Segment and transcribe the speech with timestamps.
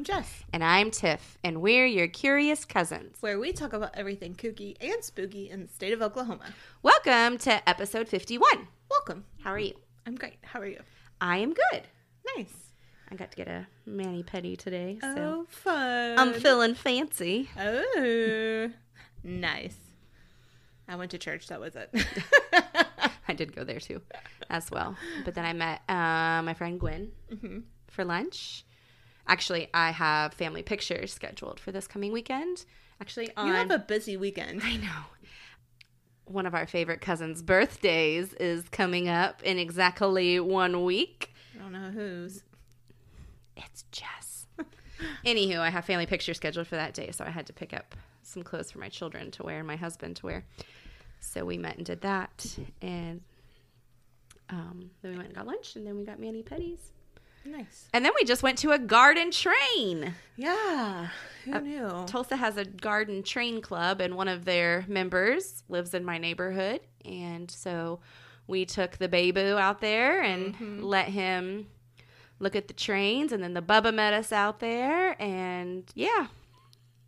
[0.00, 3.18] I'm Jess, And I'm Tiff, and we're your curious cousins.
[3.20, 6.54] where we talk about everything kooky and spooky in the state of Oklahoma.
[6.82, 8.66] Welcome to episode 51.
[8.90, 9.26] Welcome.
[9.44, 9.74] How are you?
[10.06, 10.38] I'm great.
[10.42, 10.80] How are you?
[11.20, 11.82] I am good.
[12.34, 12.54] Nice.
[13.10, 16.18] I got to get a mani pedi today, so Oh, fun.
[16.18, 17.50] I'm feeling fancy.
[17.58, 18.70] Oh,
[19.22, 19.76] nice.
[20.88, 21.48] I went to church.
[21.48, 21.90] That was it.
[23.28, 24.00] I did go there too,
[24.48, 24.96] as well.
[25.26, 27.64] But then I met uh, my friend Gwen Mhm.
[27.88, 28.64] for lunch.
[29.30, 32.64] Actually, I have family pictures scheduled for this coming weekend.
[33.00, 34.60] Actually, on You have a busy weekend.
[34.64, 35.04] I know.
[36.24, 41.32] One of our favorite cousins' birthdays is coming up in exactly one week.
[41.54, 42.42] I don't know whose.
[43.56, 44.46] It's Jess.
[45.24, 47.94] Anywho, I have family pictures scheduled for that day, so I had to pick up
[48.22, 50.44] some clothes for my children to wear and my husband to wear.
[51.20, 53.20] So we met and did that, and
[54.48, 56.80] um, then we went and got lunch, and then we got mani pedis,
[57.44, 57.88] Nice.
[57.94, 60.14] and then we just went to a garden train.
[60.36, 61.08] Yeah.
[61.46, 62.04] Who Uh, knew?
[62.06, 66.80] Tulsa has a garden train club, and one of their members lives in my neighborhood.
[67.04, 68.00] And so
[68.46, 71.68] we took the Babu out there and let him
[72.38, 73.32] look at the trains.
[73.32, 75.20] And then the Bubba met us out there.
[75.20, 76.26] And yeah,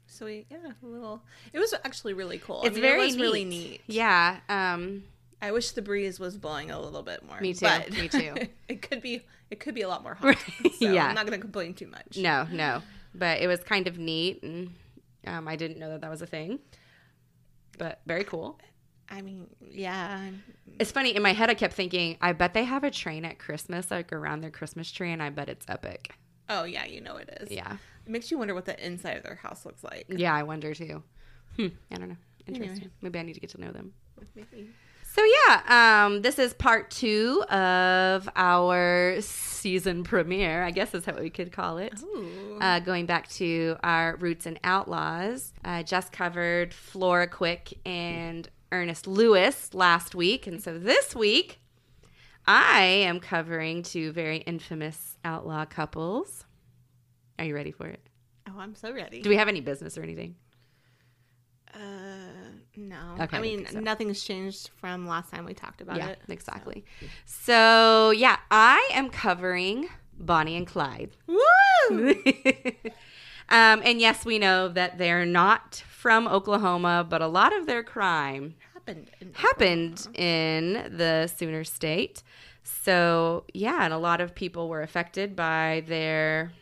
[0.07, 0.47] Sweet.
[0.51, 0.59] Yeah.
[0.83, 1.23] A little.
[1.55, 2.61] It was actually really cool.
[2.63, 3.81] it's I mean, very it was really neat.
[3.87, 4.41] Yeah.
[4.49, 5.05] Um,
[5.43, 7.41] I wish the breeze was blowing a little bit more.
[7.41, 8.35] Me too, me too.
[8.69, 9.23] it could be.
[9.51, 10.37] It could be a lot more hot.
[10.79, 11.07] So Yeah.
[11.09, 12.17] I'm not going to complain too much.
[12.17, 12.81] no, no.
[13.15, 14.43] But it was kind of neat.
[14.43, 14.73] And
[15.27, 16.61] um, I didn't know that that was a thing.
[17.77, 18.59] But very cool.
[19.11, 20.31] I mean, yeah.
[20.79, 21.15] It's funny.
[21.15, 24.11] In my head, I kept thinking, I bet they have a train at Christmas, like
[24.13, 26.15] around their Christmas tree, and I bet it's epic.
[26.49, 27.51] Oh yeah, you know it is.
[27.51, 27.77] Yeah.
[28.07, 30.07] It makes you wonder what the inside of their house looks like.
[30.09, 31.03] Yeah, I wonder too.
[31.57, 32.17] Hmm, I don't know.
[32.49, 32.65] Anyway.
[32.67, 32.91] Interesting.
[33.03, 33.93] Maybe I need to get to know them.
[34.35, 34.71] Maybe.
[35.15, 40.63] So yeah, um, this is part two of our season premiere.
[40.63, 41.93] I guess is what we could call it.
[42.63, 49.07] Uh, going back to our roots and outlaws, uh, just covered Flora Quick and Ernest
[49.07, 51.61] Lewis last week, and so this week
[52.47, 56.47] I am covering two very infamous outlaw couples.
[57.39, 58.01] Are you ready for it?
[58.49, 59.21] oh, I'm so ready.
[59.21, 60.37] Do we have any business or anything?
[61.75, 61.79] Uh,
[62.77, 63.15] no.
[63.21, 63.81] Okay, I mean, so.
[63.81, 66.21] nothing's changed from last time we talked about yeah, it.
[66.29, 66.85] exactly.
[67.25, 69.89] So yeah, I am covering
[70.19, 71.11] Bonnie and Clyde.
[71.27, 71.39] Woo!
[73.49, 77.83] um, and yes, we know that they're not from Oklahoma, but a lot of their
[77.83, 79.11] crime Happened.
[79.21, 82.23] In happened in the Sooner State.
[82.65, 86.53] So yeah, and a lot of people were affected by their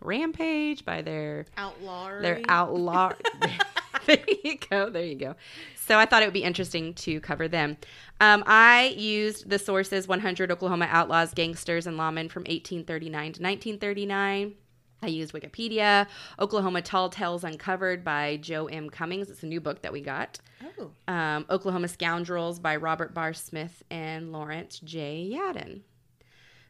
[0.00, 2.20] rampage, by their Outlaw.
[2.20, 3.12] their outlaw.
[4.06, 4.90] there you go.
[4.90, 5.34] There you go.
[5.76, 7.76] So I thought it would be interesting to cover them.
[8.20, 14.54] Um, I used the sources 100 Oklahoma Outlaws, Gangsters, and Lawmen from 1839 to 1939.
[15.02, 16.06] I used Wikipedia,
[16.38, 18.88] Oklahoma Tall Tales Uncovered by Joe M.
[18.88, 19.28] Cummings.
[19.28, 20.38] It's a new book that we got.
[20.78, 20.90] Oh.
[21.12, 25.30] Um, Oklahoma Scoundrels by Robert Barr Smith and Lawrence J.
[25.34, 25.82] Yadon.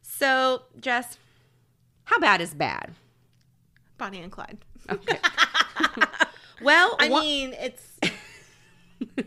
[0.03, 1.17] So, Jess,
[2.05, 2.95] how bad is bad?
[3.97, 4.59] Bonnie and Clyde.
[4.91, 5.19] Okay.
[6.63, 7.99] well, I one- mean, it's.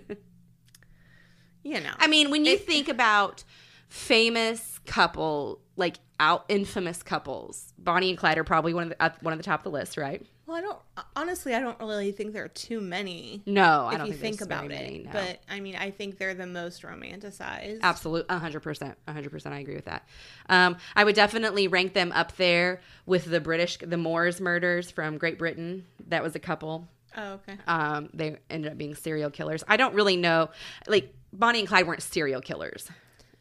[1.64, 1.92] you know.
[1.98, 3.44] I mean, when you It- think about
[3.90, 9.22] famous couple, like out infamous couples, Bonnie and Clyde are probably one of the at
[9.24, 10.26] one of the top of the list, right?
[10.46, 10.80] well, I don't.
[11.18, 13.44] Honestly, I don't really think there are too many.
[13.46, 15.06] No, I if don't you think, think about very it.
[15.06, 15.12] no.
[15.12, 17.80] But I mean, I think they're the most romanticized.
[17.82, 19.54] Absolute, hundred percent, hundred percent.
[19.54, 20.08] I agree with that.
[20.48, 25.18] Um, I would definitely rank them up there with the British, the Moors murders from
[25.18, 25.86] Great Britain.
[26.08, 26.88] That was a couple.
[27.16, 27.58] Oh, okay.
[27.68, 29.64] Um, they ended up being serial killers.
[29.68, 30.50] I don't really know,
[30.88, 32.90] like Bonnie and Clyde weren't serial killers.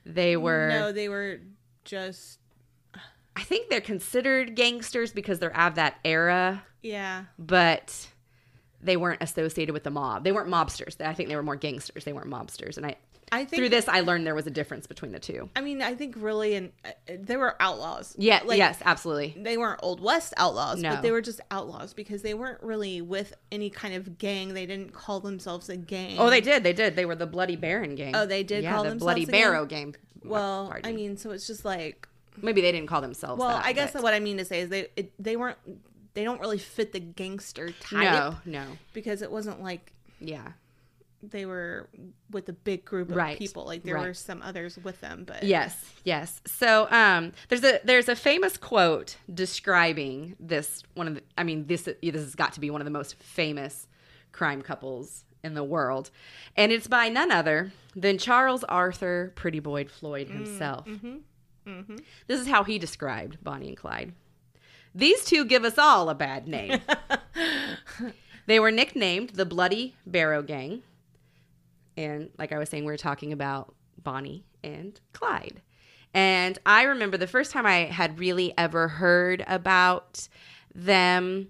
[0.04, 0.68] They were.
[0.68, 1.40] No, they were
[1.84, 2.38] just.
[3.34, 6.62] I think they're considered gangsters because they're of that era.
[6.82, 7.24] Yeah.
[7.38, 8.06] but
[8.80, 10.22] they weren't associated with the mob.
[10.22, 11.00] They weren't mobsters.
[11.04, 12.04] I think they were more gangsters.
[12.04, 12.76] They weren't mobsters.
[12.76, 12.96] And I
[13.32, 15.50] I think through this I learned there was a difference between the two.
[15.56, 16.90] I mean, I think really, and uh,
[17.20, 18.14] they were outlaws.
[18.18, 19.34] Yeah, Like, yes, absolutely.
[19.36, 20.90] They weren't old west outlaws, No.
[20.90, 24.54] but they were just outlaws because they weren't really with any kind of gang.
[24.54, 26.16] They didn't call themselves a gang.
[26.20, 26.62] Oh, they did.
[26.62, 26.94] They did.
[26.94, 28.14] They were the Bloody Barrow gang.
[28.14, 29.32] Oh, they did Yeah, call the themselves Bloody a gang?
[29.32, 29.96] Barrow gang.
[30.24, 32.06] Well, Pardon I mean, so it's just like,
[32.40, 33.40] maybe they didn't call themselves.
[33.40, 35.58] well, that, I guess but- what I mean to say is they it, they weren't
[36.14, 40.52] they don't really fit the gangster type no, no, because it wasn't like yeah,
[41.30, 41.88] they were
[42.30, 43.64] with a big group of Right, people.
[43.64, 44.06] Like there right.
[44.08, 46.40] were some others with them, but yes, yes.
[46.46, 51.22] So, um, there's a there's a famous quote describing this one of the.
[51.36, 53.86] I mean, this this has got to be one of the most famous
[54.32, 56.10] crime couples in the world,
[56.56, 60.86] and it's by none other than Charles Arthur Pretty Boy Floyd himself.
[60.86, 61.16] hmm
[62.26, 64.12] This is how he described Bonnie and Clyde.
[64.94, 66.80] These two give us all a bad name.
[68.46, 70.82] they were nicknamed the Bloody Barrow Gang.
[71.96, 75.62] And like I was saying, we were talking about Bonnie and Clyde.
[76.14, 80.28] And I remember the first time I had really ever heard about
[80.74, 81.48] them,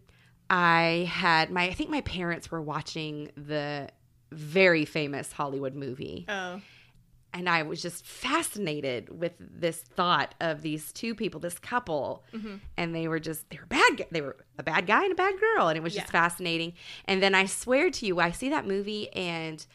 [0.50, 3.88] I had my, I think my parents were watching the
[4.32, 6.24] very famous Hollywood movie.
[6.28, 6.60] Oh.
[7.32, 12.56] And I was just fascinated with this thought of these two people, this couple, mm-hmm.
[12.78, 14.06] and they were just they were bad.
[14.10, 16.12] They were a bad guy and a bad girl, and it was just Yeah.
[16.12, 16.72] fascinating.
[17.04, 19.66] And then I swear to you, I see that movie, and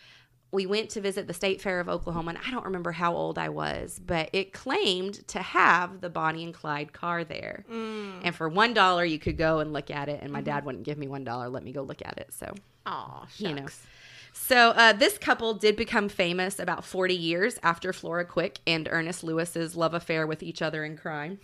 [0.51, 3.37] we went to visit the State Fair of Oklahoma, and I don't remember how old
[3.37, 7.65] I was, but it claimed to have the Bonnie and Clyde car there.
[7.71, 8.21] Mm.
[8.23, 10.83] And for one dollar, you could go and look at it, and my dad wouldn't
[10.83, 12.33] give me one dollar, let me go look at it.
[12.33, 12.53] So
[12.85, 13.39] Aw, shucks.
[13.39, 13.65] you know.
[14.33, 19.23] So uh, this couple did become famous about 40 years after Flora Quick and Ernest
[19.23, 21.39] Lewis's love affair with each other in crime.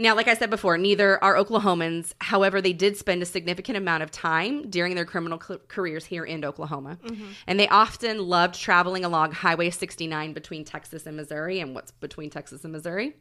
[0.00, 2.14] Now, like I said before, neither are Oklahomans.
[2.20, 6.24] However, they did spend a significant amount of time during their criminal c- careers here
[6.24, 6.98] in Oklahoma.
[7.04, 7.26] Mm-hmm.
[7.46, 11.60] And they often loved traveling along Highway 69 between Texas and Missouri.
[11.60, 13.14] And what's between Texas and Missouri?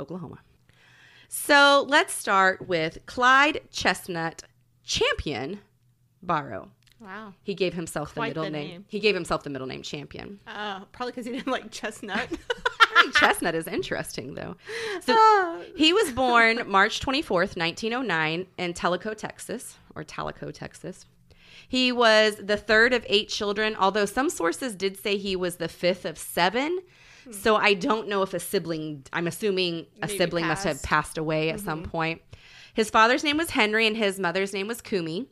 [0.00, 0.40] Oklahoma.
[1.28, 4.42] So let's start with Clyde Chestnut
[4.82, 5.60] Champion
[6.20, 6.72] Barrow.
[7.00, 7.34] Wow.
[7.42, 8.68] He gave himself the Quite middle the name.
[8.68, 8.84] name.
[8.88, 10.40] He gave himself the middle name Champion.
[10.46, 12.28] Uh, probably because he didn't like chestnut.
[13.14, 14.56] Chestnut is interesting though.
[15.02, 15.60] So Ah.
[15.76, 21.06] he was born March 24th, 1909 in Tellico, Texas, or Tallico, Texas.
[21.68, 25.68] He was the third of eight children, although some sources did say he was the
[25.68, 26.80] fifth of seven.
[27.30, 30.84] So I don't know if a sibling, I'm assuming a Maybe sibling must have passed.
[30.86, 32.22] passed away at some point.
[32.74, 35.26] His father's name was Henry and his mother's name was Cumie.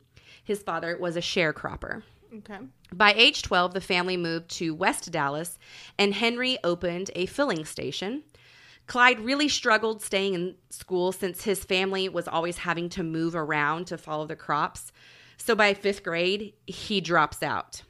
[0.46, 2.04] His father was a sharecropper.
[2.32, 2.58] okay.
[2.93, 5.58] By age 12, the family moved to West Dallas,
[5.98, 8.22] and Henry opened a filling station.
[8.87, 13.88] Clyde really struggled staying in school since his family was always having to move around
[13.88, 14.93] to follow the crops.
[15.37, 17.82] So by fifth grade, he drops out.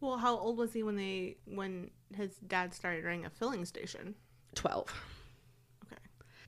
[0.00, 4.14] Well, how old was he when they when his dad started running a filling station?
[4.54, 4.88] 12.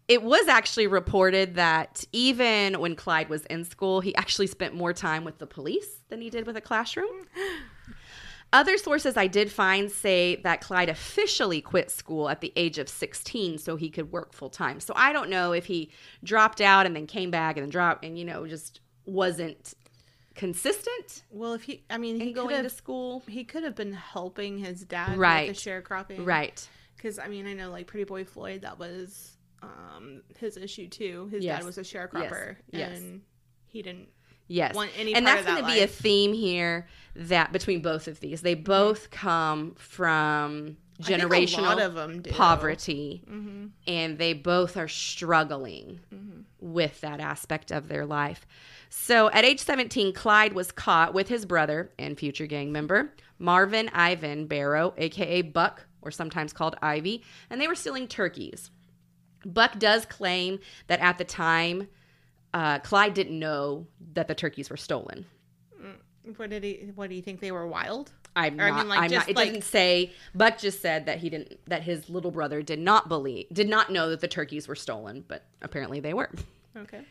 [0.08, 4.92] It was actually reported that even when Clyde was in school, he actually spent more
[4.92, 7.26] time with the police than he did with a classroom.
[8.52, 12.88] Other sources I did find say that Clyde officially quit school at the age of
[12.88, 14.78] 16 so he could work full time.
[14.78, 15.90] So I don't know if he
[16.22, 19.74] dropped out and then came back and then dropped and, you know, just wasn't
[20.36, 23.22] consistent Well, if he, I mean, he could going to have school.
[23.26, 25.48] he could have been helping his dad Right.
[25.48, 26.66] with the sharecropping, Right.
[26.96, 31.28] Because I mean, I know like Pretty Boy Floyd, that was um his issue too.
[31.30, 31.60] His Yes.
[31.60, 32.98] dad was a sharecropper, Yes.
[32.98, 33.22] and
[33.66, 34.08] he didn't.
[34.48, 34.76] Yes.
[34.76, 36.86] want any and that's going that to be a theme here
[37.16, 38.42] that between both of these.
[38.42, 42.30] They both come from generational lot of them do.
[42.30, 46.44] poverty hmm and they both are struggling Mhm.
[46.60, 48.46] with that aspect of their life.
[48.88, 53.90] So at age 17, Clyde was caught with his brother and future gang member, Marvin
[53.92, 58.70] Ivan Barrow, aka Buck, or sometimes called Ivy, and they were stealing turkeys.
[59.46, 61.88] Buck does claim that at the time,
[62.52, 65.24] uh, Clyde didn't know that the turkeys were stolen.
[66.36, 66.90] What did he?
[66.96, 68.10] What do you think they were wild?
[68.34, 68.78] I'm Or, I not.
[68.78, 69.28] mean, like, I'm not.
[69.28, 70.12] It like- didn't say.
[70.34, 71.58] Buck just said that he didn't.
[71.66, 75.24] That his little brother did not believe, did not know that the turkeys were stolen,
[75.28, 76.30] but apparently they were.
[76.76, 77.02] Okay.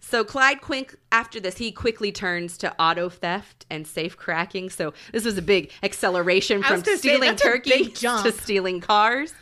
[0.00, 4.70] So Clyde Quink, after this, he quickly turns to auto theft and safe cracking.
[4.70, 9.34] So this was a big acceleration from stealing that's a big turkeys to stealing cars.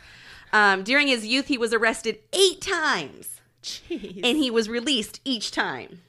[0.57, 4.21] Um, during his youth, he was arrested eight times, Jeez.
[4.23, 6.01] and he was released each time.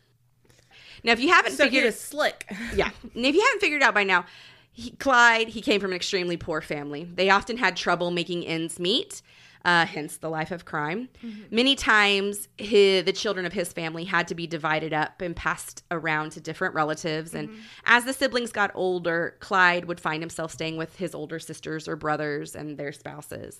[1.04, 2.46] Now, if you haven't so he figured, was slick.
[2.74, 4.24] yeah, and if you haven't figured out by now,
[4.72, 7.08] he, Clyde, he came from an extremely poor family.
[7.12, 9.22] They often had trouble making ends meet,
[9.64, 11.08] uh, hence the life of crime.
[11.50, 15.82] Many times, his, the children of his family had to be divided up and passed
[15.90, 17.34] around to different relatives.
[17.34, 17.50] And
[17.84, 21.96] as the siblings got older, Clyde would find himself staying with his older sisters or
[21.96, 23.58] brothers and their spouses.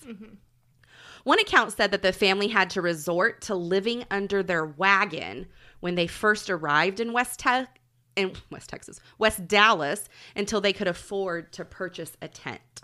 [1.29, 5.45] One account said that the family had to resort to living under their wagon
[5.79, 7.67] when they first arrived in West Te-
[8.15, 12.81] in West Texas, West Dallas, until they could afford to purchase a tent.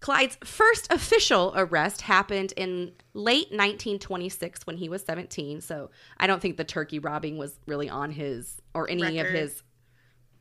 [0.00, 5.60] Clyde's first official arrest happened in late 1926 when he was 17.
[5.60, 9.62] So I don't think the turkey robbing was really on his or any of his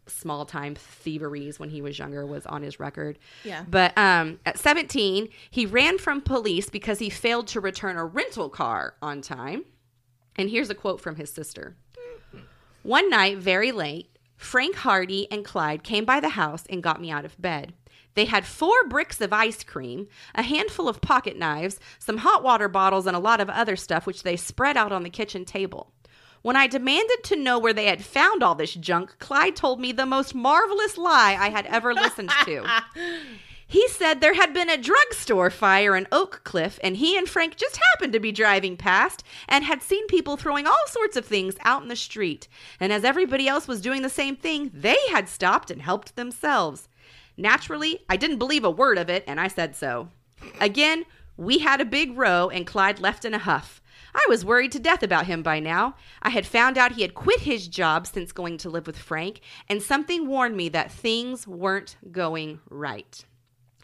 [0.08, 3.18] small time thieveries when he was younger was on his record.
[3.44, 3.64] Yeah.
[3.68, 8.50] But um, at 17, he ran from police because he failed to return a rental
[8.50, 9.66] car on time.
[10.36, 11.76] And here's a quote from his sister
[12.82, 17.12] One night, very late, Frank Hardy and Clyde came by the house and got me
[17.12, 17.74] out of bed.
[18.16, 22.68] They had four bricks of ice cream, a handful of pocket knives, some hot water
[22.68, 25.92] bottles, and a lot of other stuff, which they spread out on the kitchen table.
[26.44, 29.94] When I demanded to know where they had found all this junk, Clyde told me
[29.94, 32.68] the most marvelous lie I had ever listened to.
[33.66, 37.56] He said there had been a drugstore fire in Oak Cliff, and he and Frank
[37.56, 41.56] just happened to be driving past and had seen people throwing all sorts of things
[41.62, 42.48] out in the street.
[42.80, 46.88] And as everybody else was doing the same thing, they had stopped and helped themselves.
[47.36, 50.10] Naturally, I didn't believe a word of it, and I said so.
[50.62, 53.82] Again, we had a big row, and Clyde left in a huff.
[54.16, 55.96] I was worried to death about him by now.
[56.22, 59.42] I had found out he had quit his job since going to live with Frank,
[59.68, 63.26] and something warned me that things weren't going right.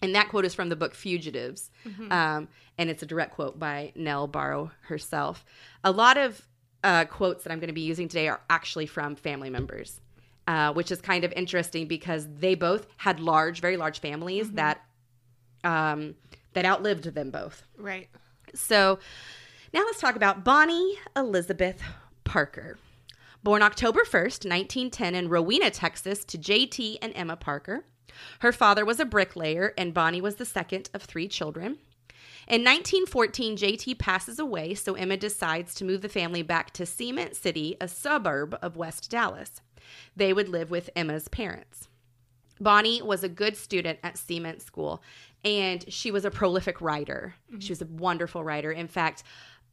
[0.01, 1.71] And that quote is from the book Fugitives,
[2.11, 5.43] um, and it's a direct quote by Nell Barrow herself.
[5.83, 6.47] A lot of
[6.83, 9.99] uh, quotes that I'm going to be using today are actually from family members,
[10.47, 14.81] uh, which is kind of interesting because they both had large, very large families that
[15.63, 16.15] um,
[16.53, 17.63] that outlived them both.
[17.77, 18.07] Right.
[18.53, 18.99] So
[19.73, 21.81] now let's talk about Bonnie Elizabeth
[22.23, 22.77] Parker.
[23.43, 27.85] Born October 1st, 1910, in Rowena, Texas, to JT and Emma Parker.
[28.39, 31.77] Her father was a bricklayer, and Bonnie was the second of three children.
[32.47, 37.35] In 1914, JT passes away, so Emma decides to move the family back to Cement
[37.35, 39.61] City, a suburb of West Dallas.
[40.15, 41.87] They would live with Emma's parents.
[42.59, 45.01] Bonnie was a good student at Cement School,
[45.45, 47.35] and she was a prolific writer.
[47.49, 47.59] Mm-hmm.
[47.59, 48.71] She was a wonderful writer.
[48.71, 49.23] In fact,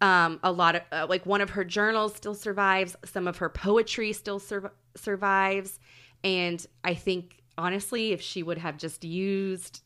[0.01, 2.97] um, a lot of uh, like one of her journals still survives.
[3.05, 5.79] Some of her poetry still sur- survives,
[6.23, 9.83] and I think honestly, if she would have just used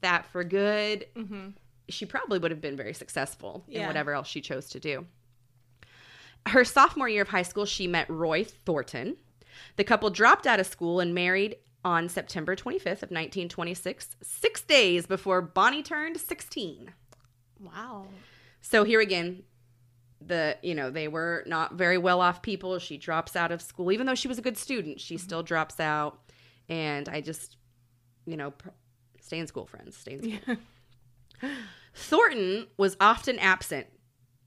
[0.00, 1.06] that for good,
[1.88, 5.06] she probably would have been very successful in whatever else she chose to do.
[6.46, 9.16] Her sophomore year of high school, she met Roy Thornton.
[9.76, 15.06] The couple dropped out of school and married on September 25th of 1926, six days
[15.06, 16.92] before Bonnie turned 16.
[17.60, 18.06] Wow.
[18.64, 19.42] So here again,
[20.26, 22.78] the you know they were not very well off people.
[22.78, 25.00] She drops out of school, even though she was a good student.
[25.00, 26.18] She still drops out,
[26.66, 27.58] and I just
[28.24, 28.70] you know pr-
[29.20, 29.98] stay in school, friends.
[29.98, 30.56] Stay in school.
[31.94, 33.86] Thornton was often absent,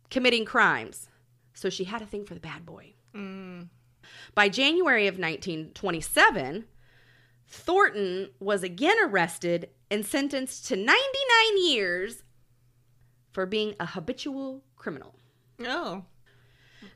[0.09, 1.09] committing crimes,
[1.53, 2.95] so she had a thing for the bad boy.
[3.13, 3.69] Mm.
[4.33, 6.65] By January of 1927,
[7.47, 10.95] Thornton was again arrested and sentenced to 99
[11.67, 12.24] years
[13.31, 15.15] for being a habitual criminal.
[15.65, 16.03] Oh.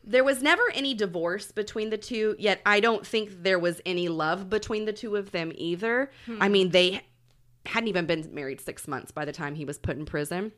[0.04, 4.10] There was never any divorce between the two, yet I don't think there was any
[4.10, 6.12] love between the two of them either.
[6.40, 6.52] I hmm.
[6.52, 7.02] mean, they
[7.66, 10.52] hadn't even been married six months by the time he was put in prison.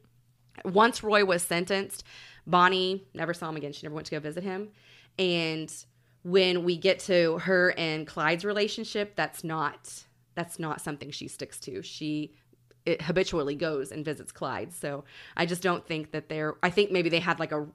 [0.64, 2.04] Once Roy was sentenced,
[2.46, 3.74] Bonnie never saw him again.
[3.74, 4.70] She never went to go visit him.
[5.18, 5.74] And
[6.24, 10.04] when we get to her and Clyde's relationship, that's not
[10.36, 11.84] that's not something she sticks to.
[11.84, 12.34] She
[12.86, 14.74] it habitually goes and visits Clyde.
[14.74, 15.04] So
[15.38, 17.68] I just don't think that they're I think maybe they had like a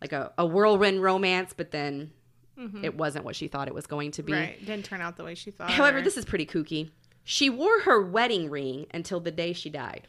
[0.00, 2.10] like a, a whirlwind romance, but then
[2.58, 2.84] mm-hmm.
[2.84, 4.32] it wasn't what she thought it was going to be.
[4.32, 4.58] Right.
[4.64, 5.70] Didn't turn out the way she thought.
[5.70, 6.90] However, or- this is pretty kooky.
[7.24, 10.08] She wore her wedding ring until the day she died.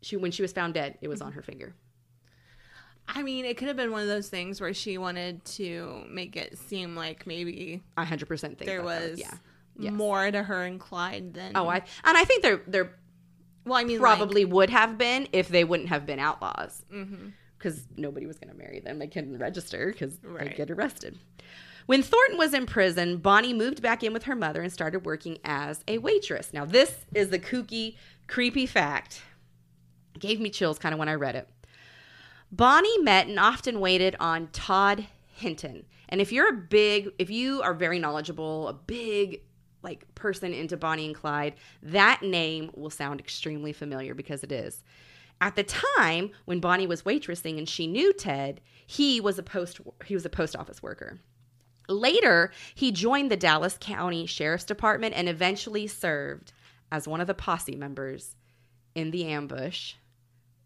[0.00, 1.28] She when she was found dead, it was mm-hmm.
[1.28, 1.74] on her finger.
[3.06, 6.36] I mean, it could have been one of those things where she wanted to make
[6.36, 9.34] it seem like maybe I hundred percent think there was yeah.
[9.78, 9.92] Yes.
[9.92, 11.52] more to her and Clyde than.
[11.54, 12.94] Oh, I and I think they're they're
[13.64, 16.82] well, I mean, like- probably would have been if they wouldn't have been outlaws.
[17.58, 18.98] Because nobody was going to marry them.
[18.98, 21.18] They couldn't register because they'd get arrested.
[21.86, 25.38] When Thornton was in prison, Bonnie moved back in with her mother and started working
[25.44, 26.52] as a waitress.
[26.52, 29.22] Now, this is the kooky, creepy fact.
[30.18, 31.48] Gave me chills kind of when I read it.
[32.52, 35.84] Bonnie met and often waited on Ted Hinton.
[36.08, 39.42] And if you're a big, if you are very knowledgeable, a big
[39.84, 44.82] like person into Bonnie and Clyde, that name will sound extremely familiar because it is.
[45.40, 49.80] At the time when Bonnie was waitressing and she knew Ted, he was a post
[50.06, 51.18] he was a post office worker.
[51.88, 56.52] Later, he joined the Dallas County Sheriff's Department and eventually served
[56.90, 58.36] as one of the posse members
[58.94, 59.94] in the ambush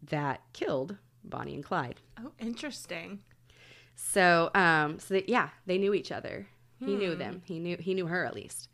[0.01, 1.99] that killed Bonnie and Clyde.
[2.17, 3.19] Oh, interesting.
[3.95, 6.47] So, um, so that, yeah, they knew each other.
[6.79, 7.41] He knew them.
[7.43, 8.69] He knew he knew her at least.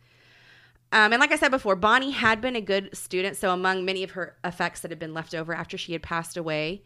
[0.95, 3.35] Um, and like I said before, Bonnie had been a good student.
[3.35, 6.37] So among many of her effects that had been left over after she had passed
[6.37, 6.83] away,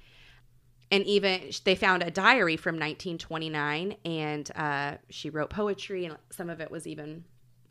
[0.92, 6.50] and even they found a diary from 1929, and uh, she wrote poetry, and some
[6.50, 7.24] of it was even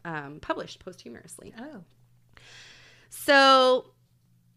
[0.04, 1.52] um, published posthumously.
[1.58, 1.82] Oh.
[3.10, 3.90] So,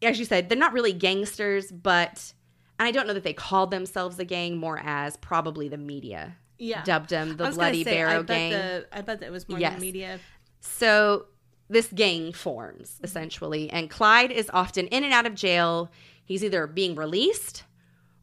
[0.04, 2.34] as you said, they're not really gangsters, but
[2.78, 6.36] and I don't know that they called themselves a gang, more as probably the media
[6.60, 6.84] Yeah.
[6.84, 8.52] dubbed I the Bloody say, Barrow I Gang.
[8.52, 9.74] The, I bet that was more Yes.
[9.74, 10.20] than media.
[10.60, 11.26] So
[11.72, 15.90] this gang forms essentially, and Clyde is often in and out of jail.
[16.24, 17.64] He's either being released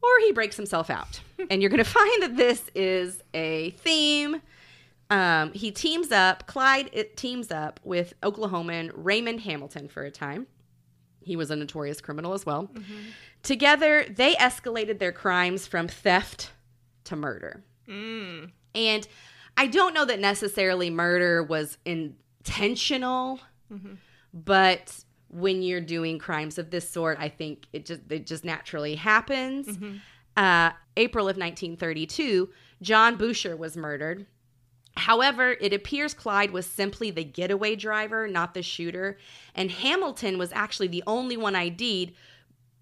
[0.01, 1.19] or he breaks himself out.
[1.49, 4.41] and you're going to find that this is a theme.
[5.09, 10.47] Um, he teams up, Clyde it teams up with Oklahoman Raymond Hamilton for a time.
[11.21, 12.71] He was a notorious criminal as well.
[13.43, 16.51] Together, they escalated their crimes from theft
[17.05, 17.63] to murder.
[17.87, 18.51] Mm.
[18.75, 19.07] And
[19.57, 21.77] I don't know that necessarily murder was
[22.39, 23.39] intentional,
[24.33, 28.95] but when you're doing crimes of this sort, I think it just it just naturally
[28.95, 29.77] happens.
[30.37, 32.49] Uh, April of 1932,
[32.81, 34.25] John Boucher was murdered.
[34.95, 39.17] However, it appears Clyde was simply the getaway driver, not the shooter,
[39.55, 42.13] and Hamilton was actually the only one ID'd,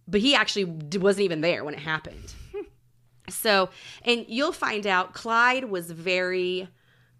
[0.08, 2.34] but he actually wasn't even there when it happened.
[3.30, 3.70] So,
[4.06, 6.70] and you'll find out Clyde was very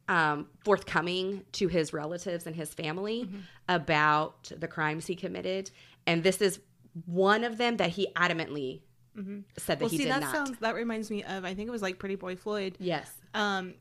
[0.08, 3.38] um, forthcoming to his relatives and his family Mm-hmm.
[3.70, 5.70] about the crimes he committed.
[6.06, 6.60] And this is
[7.06, 8.82] one of them that he adamantly
[9.58, 9.82] said that Mm-hmm.
[9.82, 10.36] Well, he see, did that not.
[10.36, 12.76] sounds that reminds me of I think it was like Pretty Boy Floyd.
[12.80, 13.12] yes.
[13.34, 13.74] Um,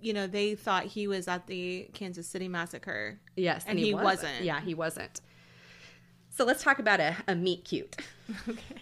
[0.00, 3.18] you know, they thought he was at the Kansas City massacre.
[3.36, 3.64] Yes.
[3.66, 4.42] And he wasn't.
[4.42, 5.20] Yeah, he wasn't.
[6.30, 7.96] So let's talk about a, a meet cute.
[8.48, 8.76] Okay.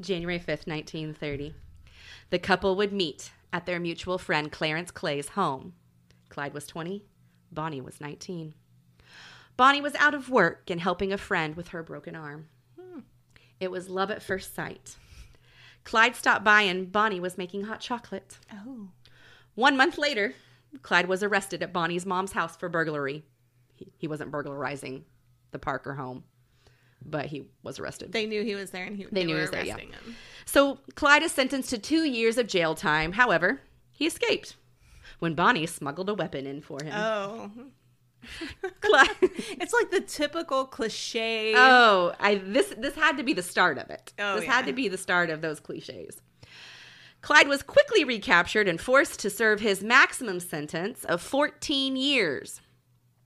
[0.00, 1.54] January 5th, 1930.
[2.30, 5.74] The couple would meet at their mutual friend Clarence Clay's home.
[6.30, 7.04] Clyde was 20,
[7.52, 8.54] Bonnie was 19.
[9.56, 12.46] Bonnie was out of work and helping a friend with her broken arm.
[13.58, 14.96] It was love at first sight.
[15.84, 18.38] Clyde stopped by and Bonnie was making hot chocolate.
[18.50, 18.88] Oh.
[19.54, 20.34] One month later,
[20.82, 23.24] Clyde was arrested at Bonnie's mom's house for burglary.
[23.74, 25.04] He, he wasn't burglarizing
[25.50, 26.24] the Parker home,
[27.04, 28.12] but he was arrested.
[28.12, 29.76] They knew he was there and he, They they, knew he was there, yeah.
[29.76, 29.90] him.
[30.46, 33.12] So Clyde is sentenced to two years of jail time.
[33.12, 33.60] However,
[33.92, 34.56] he escaped
[35.20, 36.92] when Bonnie smuggled a weapon in for him.
[36.94, 37.50] Oh.
[38.82, 41.54] It's like the typical cliche.
[41.56, 44.12] oh, I this this had to be the start of it.
[44.18, 44.52] Oh, this yeah.
[44.52, 46.20] had to be the start of those cliches.
[47.22, 52.60] Clyde was quickly recaptured and forced to serve his maximum sentence of 14 years.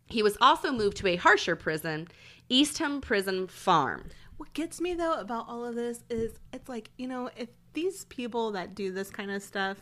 [0.07, 2.09] He was also moved to a harsher prison,
[2.49, 4.11] Eastham Prison Farm.
[4.37, 8.05] What gets me though about all of this is it's like, you know, if these
[8.07, 9.79] people that do this kind of stuff,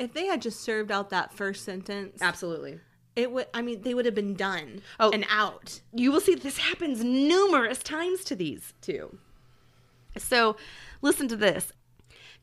[0.00, 2.80] if they had just served out that first sentence, Absolutely.
[3.14, 5.10] it would I mean, they would have been done Oh.
[5.10, 5.80] and out.
[5.92, 9.18] you will see this happens numerous times to these two.
[10.16, 10.56] So,
[11.02, 11.72] listen to this.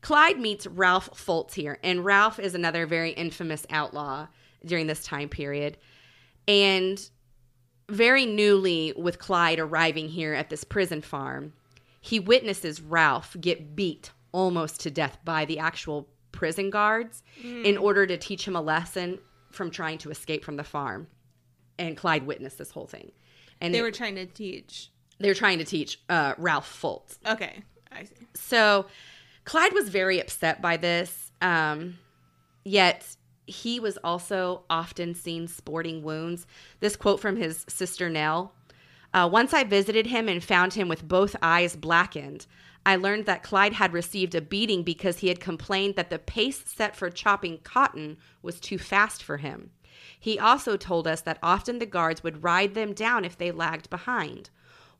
[0.00, 4.28] Clyde meets Ralph Fults here, and Ralph is another very infamous outlaw
[4.64, 5.76] during this time period.
[6.46, 7.10] And
[7.90, 11.52] very newly, with Clyde arriving here at this prison farm,
[12.00, 18.06] he witnesses Ralph get beat almost to death by the actual prison guards in order
[18.06, 19.18] to teach him a lesson
[19.50, 21.06] from trying to escape from the farm.
[21.78, 23.12] And Clyde witnessed this whole thing.
[23.60, 24.90] And They they were trying to teach.
[25.18, 27.18] they were trying to teach uh, Ralph Fults.
[27.26, 27.62] Okay.
[27.90, 28.14] I see.
[28.34, 28.86] So
[29.44, 31.32] Clyde was very upset by this.
[31.40, 31.98] Um,
[32.64, 36.46] yet he was also often seen sporting wounds.
[36.80, 38.52] This quote from his sister Nell
[39.14, 42.46] uh, Once I visited him and found him with both eyes blackened.
[42.88, 46.62] I learned that Clyde had received a beating because he had complained that the pace
[46.64, 49.72] set for chopping cotton was too fast for him.
[50.18, 53.90] He also told us that often the guards would ride them down if they lagged
[53.90, 54.48] behind.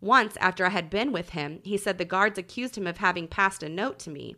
[0.03, 3.27] Once, after I had been with him, he said the guards accused him of having
[3.27, 4.37] passed a note to me.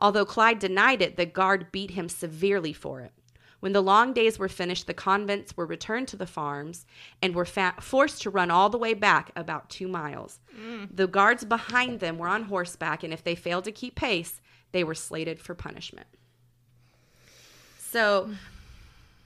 [0.00, 3.12] Although Clyde denied it, the guard beat him severely for it.
[3.60, 6.86] When the long days were finished, the convents were returned to the farms
[7.20, 10.38] and were fa- forced to run all the way back about two miles.
[10.56, 10.88] Mm.
[10.94, 14.40] The guards behind them were on horseback, and if they failed to keep pace,
[14.70, 16.06] they were slated for punishment.
[17.78, 18.30] So,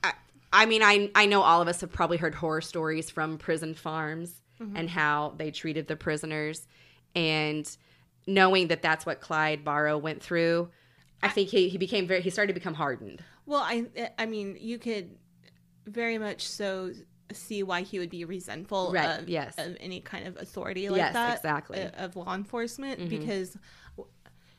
[0.02, 0.12] I,
[0.52, 3.74] I mean, I, I know all of us have probably heard horror stories from prison
[3.74, 4.76] farms mm-hmm.
[4.76, 6.68] and how they treated the prisoners.
[7.14, 7.68] And
[8.26, 10.70] knowing that that's what Clyde Barrow went through,
[11.22, 13.22] I think he, he became very, he started to become hardened.
[13.46, 13.87] Well, I
[14.18, 15.16] I mean, you could
[15.87, 16.92] very much so
[17.33, 19.55] see why he would be resentful Right, of, yes.
[19.59, 21.81] of any kind of authority like Yes, that exactly.
[21.83, 23.09] uh, of law enforcement Mhm.
[23.09, 23.57] because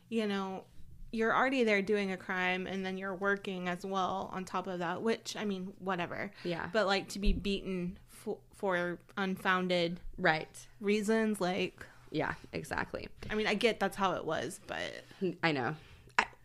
[0.10, 0.64] you know
[1.12, 4.80] you're already there doing a crime and then you're working as well on top of
[4.80, 6.68] that which i mean whatever Yeah.
[6.74, 10.50] but like to be beaten for, for unfounded Right.
[10.80, 13.08] reasons like Yeah, exactly.
[13.30, 15.04] i mean i get that's how it was but
[15.44, 15.76] I know.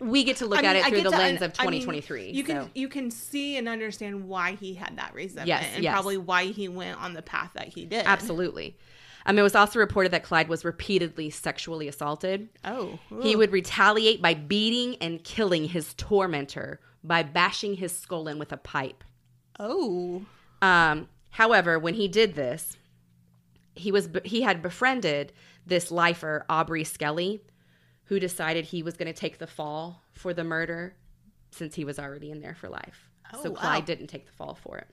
[0.00, 2.30] We get to look I at it through the to lens of I mean, 2023.
[2.30, 2.70] you can so.
[2.74, 5.92] you can see and understand why he had that resentment Yes, and yes.
[5.92, 8.04] probably why he went on the path that he did.
[8.06, 8.76] Absolutely.
[9.26, 12.48] Um, it was also reported that Clyde was repeatedly sexually assaulted.
[12.64, 18.38] Oh, He would retaliate by beating and killing his tormentor, by bashing his skull in
[18.38, 19.04] with a pipe.
[19.58, 20.24] Oh.
[20.62, 22.78] Um, however, when he did this,
[23.74, 25.32] he was he had befriended
[25.66, 27.40] this lifer Aubrey Scalley,
[28.08, 30.94] who decided he was going to take the fall for the murder
[31.50, 33.08] since he was already in there for life.
[33.34, 33.60] Oh, so wow.
[33.60, 34.88] Clyde didn't take the fall for it.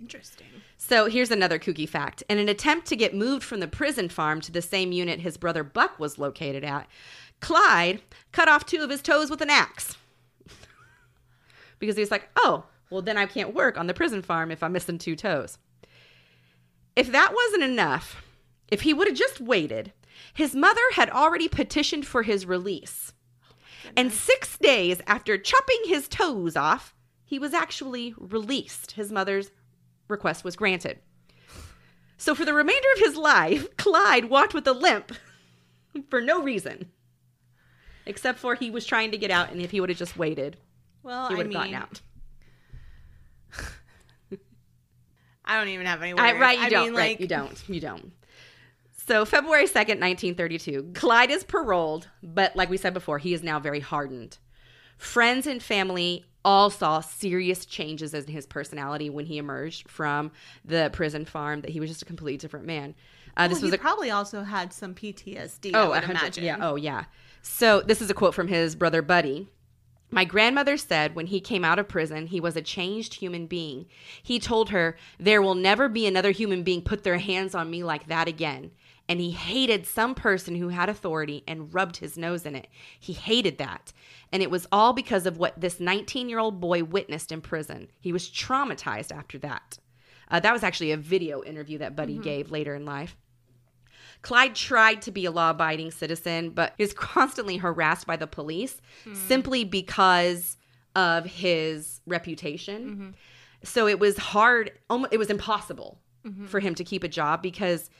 [0.00, 0.46] Interesting.
[0.78, 2.22] So here's another kooky fact.
[2.28, 5.36] In an attempt to get moved from the prison farm to the same unit his
[5.36, 6.88] brother Buck was located at,
[7.40, 8.00] Clyde
[8.32, 9.96] cut off two of his toes with an axe.
[11.78, 14.62] because he was like, oh, well, then I can't work on the prison farm if
[14.62, 15.58] I'm missing two toes.
[16.96, 18.24] If that wasn't enough,
[18.68, 19.92] if he would have just waited,
[20.34, 23.12] his mother had already petitioned for his release.
[23.96, 28.92] And six days after chopping his toes off, he was actually released.
[28.92, 29.50] His mother's
[30.08, 30.98] request was granted.
[32.16, 35.12] So for the remainder of his life, Clyde walked with a limp
[36.10, 36.90] for no reason.
[38.06, 40.56] Except for he was trying to get out, and if he would have just waited,
[41.02, 42.00] Well, he I would have mean, gotten out.
[45.44, 46.22] I don't even have any words.
[46.22, 46.84] I, right, you I don't.
[46.86, 47.68] mean, right, like, you don't.
[47.68, 48.12] You don't.
[49.08, 53.58] So February 2nd, 1932, Clyde is paroled, but like we said before, he is now
[53.58, 54.36] very hardened.
[54.98, 60.30] Friends and family all saw serious changes in his personality when he emerged from
[60.62, 62.94] the prison farm, that he was just a completely different man.
[63.34, 65.74] Uh, this was he a probably also had some PTSD.
[65.74, 66.44] I Oh, would imagine.
[66.44, 66.58] Yeah.
[66.60, 67.04] Oh, yeah.
[67.40, 69.48] So this is a quote from his brother Buddy.
[70.10, 73.86] My grandmother said when he came out of prison, he was a changed human being.
[74.22, 77.84] He told her, There will never be another human being put their hands on me
[77.84, 78.70] like that again.
[79.08, 82.68] And he hated some person who had authority and rubbed his nose in it.
[83.00, 83.92] He hated that.
[84.32, 87.90] And it was all because of what this 19 year old boy witnessed in prison.
[88.00, 89.78] He was traumatized after that.
[90.30, 92.22] Uh, that was actually a video interview that Buddy mm-hmm.
[92.22, 93.16] gave later in life.
[94.22, 98.80] Clyde tried to be a law abiding citizen, but is constantly harassed by the police
[99.04, 99.14] hmm.
[99.14, 100.56] simply because
[100.96, 102.90] of his reputation.
[102.90, 103.08] Mm-hmm.
[103.62, 106.46] So it was hard, almost, it was impossible mm-hmm.
[106.46, 107.90] for him to keep a job because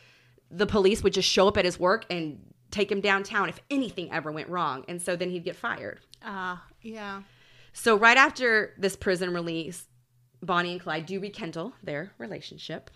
[0.50, 2.38] the police would just show up at his work and
[2.70, 4.84] take him downtown if anything ever went wrong.
[4.88, 6.00] And so then he'd get fired.
[6.22, 7.22] Ah, yeah.
[7.72, 9.86] So right after this prison release,
[10.42, 12.90] Bonnie and Clyde do rekindle their relationship.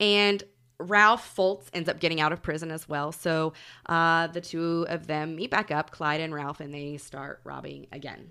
[0.00, 0.42] And
[0.80, 3.10] Ralph Fults ends up getting out of prison as well.
[3.10, 3.52] So
[3.86, 7.88] uh, the two of them meet back up, Clyde and Ralph, and they start robbing
[7.90, 8.30] again.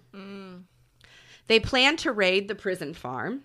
[1.47, 3.43] They plan to raid the prison farm.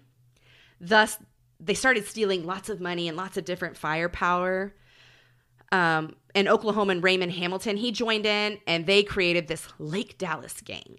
[0.80, 1.18] Thus,
[1.64, 4.74] they started stealing lots of money and lots of different firepower.
[5.70, 10.98] Um, and Oklahoman Raymond Hamilton, he joined in, and they created this Lake Dallas gang.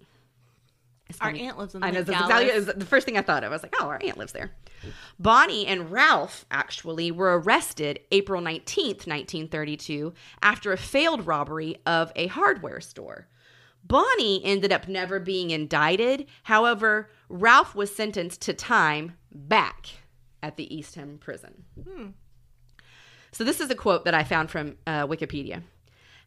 [1.21, 2.41] Our aunt lives in I know Dallas.
[2.41, 3.51] exactly the first thing I thought of.
[3.51, 4.51] I was like, oh, our aunt lives there.
[5.19, 12.27] Bonnie and Ralph actually were arrested April 19th, 1932, after a failed robbery of a
[12.27, 13.27] hardware store.
[13.83, 16.25] Bonnie ended up never being indicted.
[16.43, 19.89] However, Ralph was sentenced to time back
[20.43, 21.63] at the Eastham prison.
[23.31, 25.63] So, this is a quote that I found from uh, Wikipedia.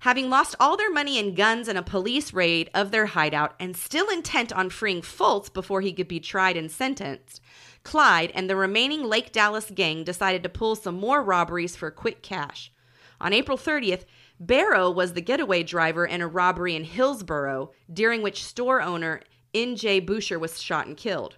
[0.00, 3.76] Having lost all their money and guns in a police raid of their hideout and
[3.76, 7.40] still intent on freeing Fults before he could be tried and sentenced,
[7.82, 12.22] Clyde and the remaining Lake Dallas gang decided to pull some more robberies for quick
[12.22, 12.72] cash.
[13.20, 14.04] On April 30th,
[14.38, 19.22] Barrow was the getaway driver in a robbery in Hillsboro, during which store owner
[19.54, 20.00] N.J.
[20.00, 21.36] Boucher was shot and killed.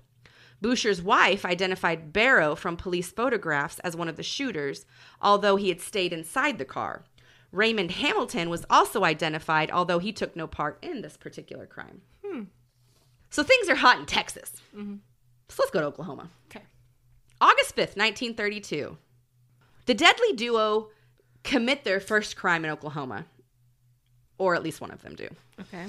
[0.61, 4.85] Boucher's wife identified Barrow from police photographs as one of the shooters,
[5.23, 7.05] although he had stayed inside the car.
[7.53, 12.03] Raymond Hamilton was also identified, although he took no part in this particular crime.
[12.25, 12.42] Hmm.
[13.31, 14.53] So things are hot in Texas.
[14.77, 14.97] Mm-hmm.
[15.49, 16.31] So let's go to Oklahoma.
[16.51, 16.64] Okay.
[17.40, 18.99] August 5th, 1932.
[19.87, 20.88] The deadly duo
[21.44, 23.25] commit their first crime in Oklahoma,
[24.37, 25.29] or at least one of them do.
[25.61, 25.87] Okay.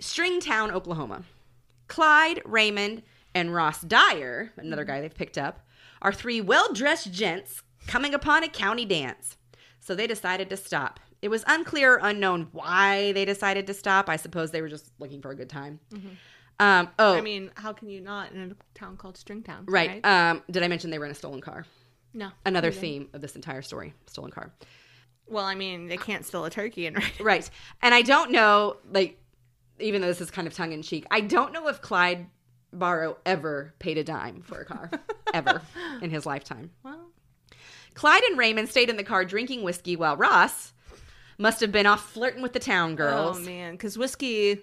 [0.00, 1.24] Stringtown, Oklahoma.
[1.88, 3.02] Clyde, Raymond,
[3.38, 5.66] and Ross Dyer, another guy they've picked up,
[6.02, 9.36] are three well dressed gents coming upon a county dance.
[9.80, 11.00] So they decided to stop.
[11.22, 14.08] It was unclear or unknown why they decided to stop.
[14.08, 15.80] I suppose they were just looking for a good time.
[16.60, 19.64] Um, oh, I mean, how can you not in a town called Stringtown?
[19.68, 20.04] right.
[20.04, 21.64] Um, did I mention they were in a stolen car?
[22.14, 22.30] no.
[22.44, 24.52] Another theme of this entire story stolen car.
[25.28, 27.20] Well, I mean, they can't steal a turkey and right.
[27.20, 27.50] Right.
[27.82, 29.20] And I don't know, like,
[29.78, 32.26] even though this is kind of tongue in cheek, I don't know if Clyde
[32.72, 34.90] Barrow ever paid a dime for a car,
[35.34, 35.62] ever
[36.02, 36.70] in his lifetime.
[36.82, 37.06] Well,
[37.94, 40.72] Clyde and Raymond stayed in the car drinking whiskey while Ross
[41.38, 43.38] must have been off flirting with the town girls.
[43.38, 44.60] oh man, because whiskey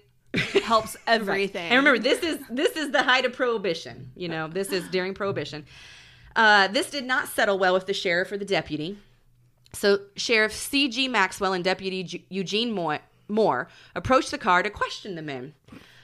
[0.64, 1.70] helps everything.
[1.70, 4.10] And remember, this is this is the height of prohibition.
[4.16, 5.66] You know, this is during prohibition.
[6.34, 8.98] Uh, this did not settle well with the sheriff or the deputy.
[9.72, 11.08] So Sheriff C.G.
[11.08, 15.52] Maxwell and Deputy Ju- Eugene Moore, Moore approached the car to question the men.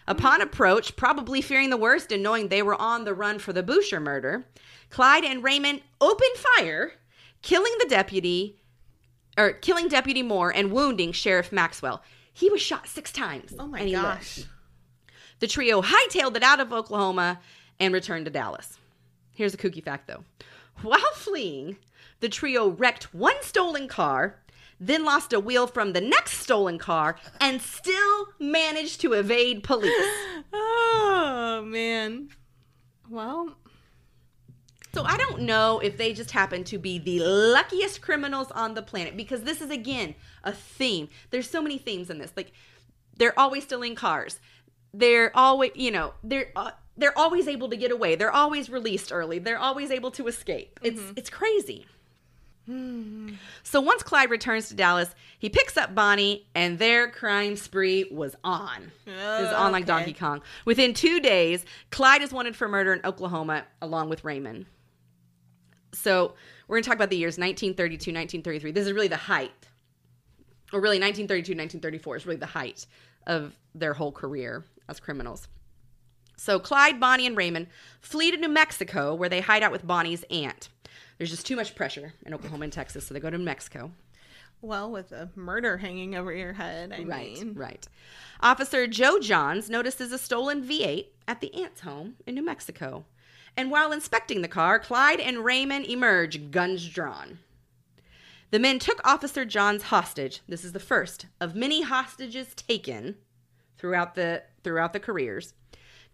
[0.07, 3.63] Upon approach, probably fearing the worst and knowing they were on the run for the
[3.63, 4.45] Boucher murder,
[4.91, 6.93] Clyde and Raymond opened fire,
[7.43, 8.61] killing the deputy,
[9.39, 12.03] or killing Deputy Moore and wounding Sheriff Maxwell.
[12.33, 13.55] He was shot six times.
[13.59, 14.07] Oh my and he lived.
[14.07, 14.45] gosh.
[15.41, 17.41] The trio hightailed it out of Oklahoma
[17.81, 18.79] and returned to Dallas.
[19.33, 20.25] Here's a kooky fact though.
[20.83, 21.79] While fleeing,
[22.21, 24.39] the trio wrecked one stolen car,
[24.87, 29.93] then lost a wheel from the next stolen car, and still managed to evade police.
[30.55, 32.29] Oh man.
[33.09, 33.57] Well,
[34.95, 38.83] So I don't know if they just happen to be the luckiest criminals on the
[38.83, 40.15] planet because this is again
[40.45, 41.09] a theme.
[41.31, 42.33] There's so many themes in this.
[42.37, 42.53] Like
[43.17, 44.41] they're always stealing cars.
[44.93, 48.15] They're always, you know, they're uh, they're always able to get away.
[48.17, 49.39] They're always released early.
[49.39, 50.79] They're always able to escape.
[50.83, 51.87] It's it's crazy.
[53.63, 58.37] So once Clyde returns to Dallas, he picks up Bonnie, and their crime spree was
[58.45, 58.91] on.
[59.07, 59.93] It was on like Okay.
[59.93, 60.43] Donkey Kong.
[60.65, 64.67] Within two days, Clyde is wanted for murder in Oklahoma, along with Raymond.
[65.93, 66.35] So
[66.69, 68.73] we're going to talk about the years 1932, 1933.
[68.73, 69.51] This is really the height,
[70.73, 72.87] or really 1932, 1934 is really the height
[73.27, 75.49] of their whole career as criminals.
[76.37, 77.69] So Clyde, Bonnie, and Raymond
[78.01, 80.69] flee to New Mexico, where they hide out with Bonnie's aunt.
[81.23, 83.93] There's just too much pressure in Oklahoma and Texas, so they go to New Mexico.
[84.61, 87.55] well, with a murder hanging over your head, I Right, mean.
[87.55, 87.87] right.
[88.41, 93.05] Officer Joe Johns notices a stolen V8 at the aunt's home in New Mexico.
[93.57, 97.39] And while inspecting the car, Clyde and Raymond emerge, guns drawn.
[98.51, 100.41] The men took Officer Johns hostage.
[100.49, 103.15] This is the first of many hostages taken
[103.79, 105.55] throughout the throughout the careers.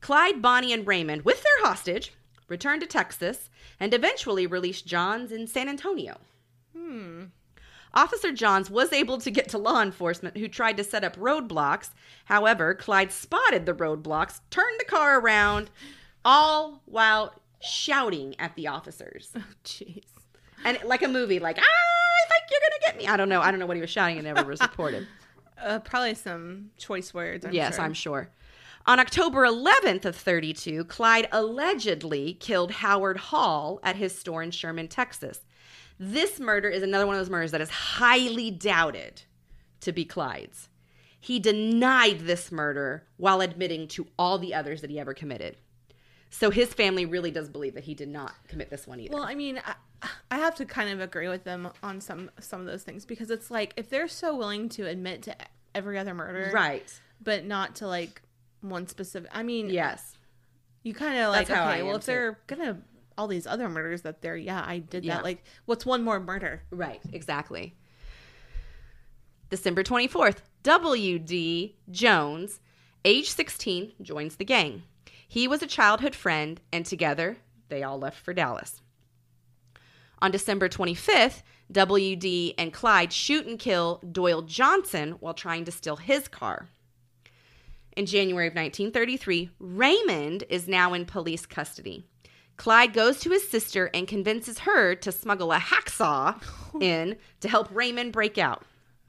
[0.03, 2.13] Clyde, Bonnie, and Raymond, with their hostage,
[2.49, 6.19] returned to Texas and eventually released Johns in San Antonio.
[7.95, 11.91] Officer Johns was able to get to law enforcement who tried to set up roadblocks.
[12.27, 15.71] However, Clyde spotted the roadblocks, turned the car around,
[16.25, 19.33] all while shouting at the officers.
[19.37, 20.05] Oh, jeez.
[20.65, 23.07] And like a movie, like, ah, I think you're going to get me.
[23.07, 23.41] I don't know.
[23.41, 24.19] I don't know what he was shouting.
[24.19, 25.07] It never was reported.
[25.61, 27.45] Uh, probably some choice words.
[27.45, 27.85] I'm yes, sure.
[27.85, 28.31] I'm sure.
[28.89, 34.89] On October 11th of 32, Clyde allegedly killed Howard Hall at his store in Sherman,
[34.89, 35.41] Texas.
[36.01, 39.25] This murder is another one of those murders that is highly doubted
[39.83, 40.71] to be Clyde's.
[41.21, 45.59] He denied this murder while admitting to all the others that he ever committed.
[46.31, 49.13] So his family really does believe that he did not commit this one either.
[49.13, 52.63] Well, I mean, I, I have to kind of agree with them on some some
[52.63, 55.37] of those things because it's like if they're so willing to admit to
[55.75, 56.91] every other murder, right.
[57.23, 58.23] but not to like
[58.61, 59.31] one specific.
[59.33, 60.17] I mean, Yes.
[60.83, 62.81] you kind of like That's okay, well, if they're gonna
[63.17, 65.17] all these other murders that they're yeah, I did Yeah.
[65.17, 65.25] that.
[65.25, 66.63] Like, what's one more murder?
[66.71, 67.75] Right, exactly.
[69.51, 71.77] December 24th, W.D.
[71.91, 72.61] Jones,
[73.05, 74.83] age 16, joins the gang.
[75.27, 78.81] He was a childhood friend, and together they all left for Dallas.
[80.21, 82.55] On December 25th, W.D.
[82.59, 86.69] and Clyde shoot and kill Doyle Johnson while trying to steal his car.
[87.99, 92.07] In January of 1933, Raymond is now in police custody.
[92.57, 96.41] Clyde goes to his sister and convinces her to smuggle a hacksaw
[96.81, 98.63] in to help Raymond break out.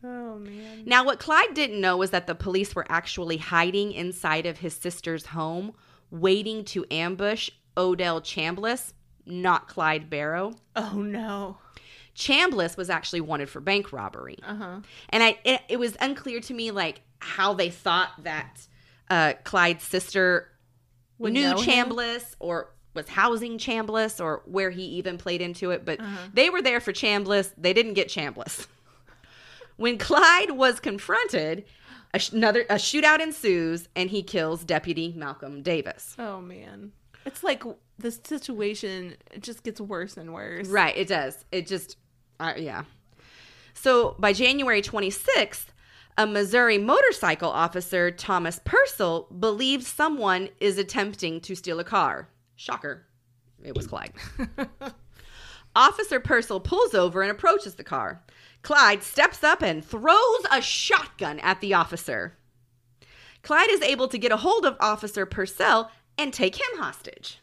[0.03, 0.85] Oh man.
[0.85, 4.73] Now, what Clyde didn't know was that the police were actually hiding inside of his
[4.73, 5.73] sister's home,
[6.09, 10.55] waiting to ambush Odell Chambliss, not Clyde Barrow.
[10.75, 11.57] Oh no.
[12.15, 14.39] Chambliss was actually wanted for bank robbery.
[14.41, 14.79] Uh huh.
[15.09, 18.65] And I it, it was unclear to me like how they thought that
[19.09, 20.47] uh, Clyde's sister
[21.17, 21.53] Would knew?
[21.55, 26.27] Chambliss or was housing Chambliss or where he even played into it, but Uh-huh.
[26.33, 27.51] they were there for Chambliss.
[27.57, 28.67] They didn't get Chambliss.
[29.77, 31.65] when Clyde was confronted,
[32.13, 36.15] a sh- another a shootout ensues and he kills Deputy Malcolm Davis.
[36.19, 36.91] Oh man.
[37.25, 37.63] It's like
[37.99, 40.67] the situation it just gets worse and worse.
[40.67, 41.43] Right, it does.
[41.51, 41.97] It just,
[42.39, 42.85] uh, yeah.
[43.73, 45.65] So by January 26th,
[46.19, 52.27] a Missouri motorcycle officer, Thomas Persell, believes someone is attempting to steal a car.
[52.57, 53.05] Shocker.
[53.63, 54.11] It was Clyde.
[55.77, 58.21] Officer Persell pulls over and approaches the car.
[58.63, 62.37] Clyde steps up and throws a shotgun at the officer.
[63.41, 67.39] Clyde is able to get a hold of Officer Persell and take him hostage.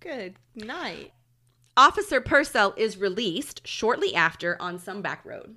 [0.00, 1.12] Good night.
[1.76, 5.54] Officer Persell is released shortly after on some back road.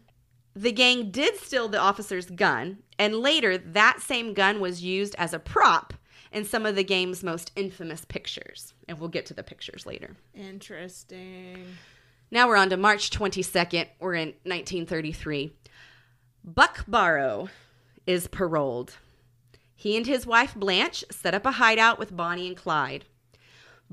[0.56, 5.34] The gang did steal the officer's gun, and later that same gun was used as
[5.34, 5.94] a prop
[6.32, 8.74] in some of the game's most infamous pictures.
[8.88, 10.16] And we'll get to the pictures later.
[10.36, 11.66] Interesting.
[12.32, 13.88] Now we're on to March 22nd.
[14.00, 15.54] We're in 1933.
[16.44, 17.50] Buck Barrow
[18.06, 18.98] is paroled.
[19.76, 23.06] He and his wife Blanche set up a hideout with Bonnie and Clyde.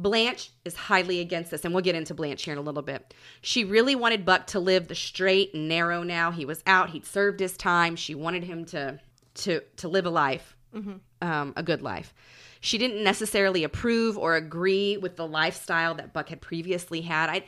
[0.01, 3.15] Blanche is highly against this, and we'll get into Blanche here in a little bit.
[3.43, 6.31] She really wanted Buck to live the straight and narrow now.
[6.31, 7.97] He was out, he'd served his time.
[7.97, 8.99] She wanted him to
[9.35, 10.95] to to live a life, mm-hmm.
[11.23, 12.15] um, a good life.
[12.61, 17.31] She didn't necessarily approve or agree with the lifestyle that Buck had previously had.
[17.31, 17.45] I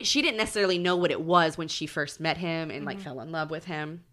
[0.00, 3.04] she didn't necessarily know what it was when she first met him and like mm-hmm.
[3.04, 4.04] fell in love with him.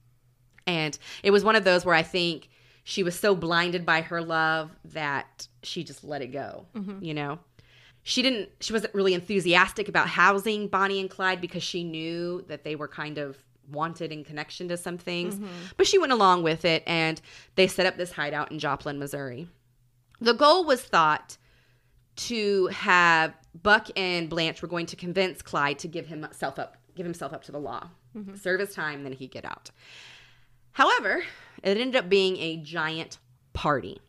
[0.67, 2.49] And it was one of those where I think
[2.83, 7.03] she was so blinded by her love that she just let it go, mm-hmm.
[7.03, 7.39] you know?
[8.03, 12.63] She didn't, she wasn't really enthusiastic about housing Bonnie and Clyde because she knew that
[12.63, 13.37] they were kind of
[13.71, 15.35] wanted in connection to some things.
[15.35, 15.47] Mm-hmm.
[15.77, 17.21] But she went along with it and
[17.55, 19.47] they set up this hideout in Joplin, Missouri.
[20.19, 21.37] The goal was thought
[22.15, 27.05] to have Buck and Blanche were going to convince Clyde to give himself up, give
[27.05, 28.35] himself up to the law, mm-hmm.
[28.35, 29.71] serve his time, then he'd get out.
[30.73, 31.23] However,
[31.63, 33.17] it ended up being a giant
[33.53, 33.99] party.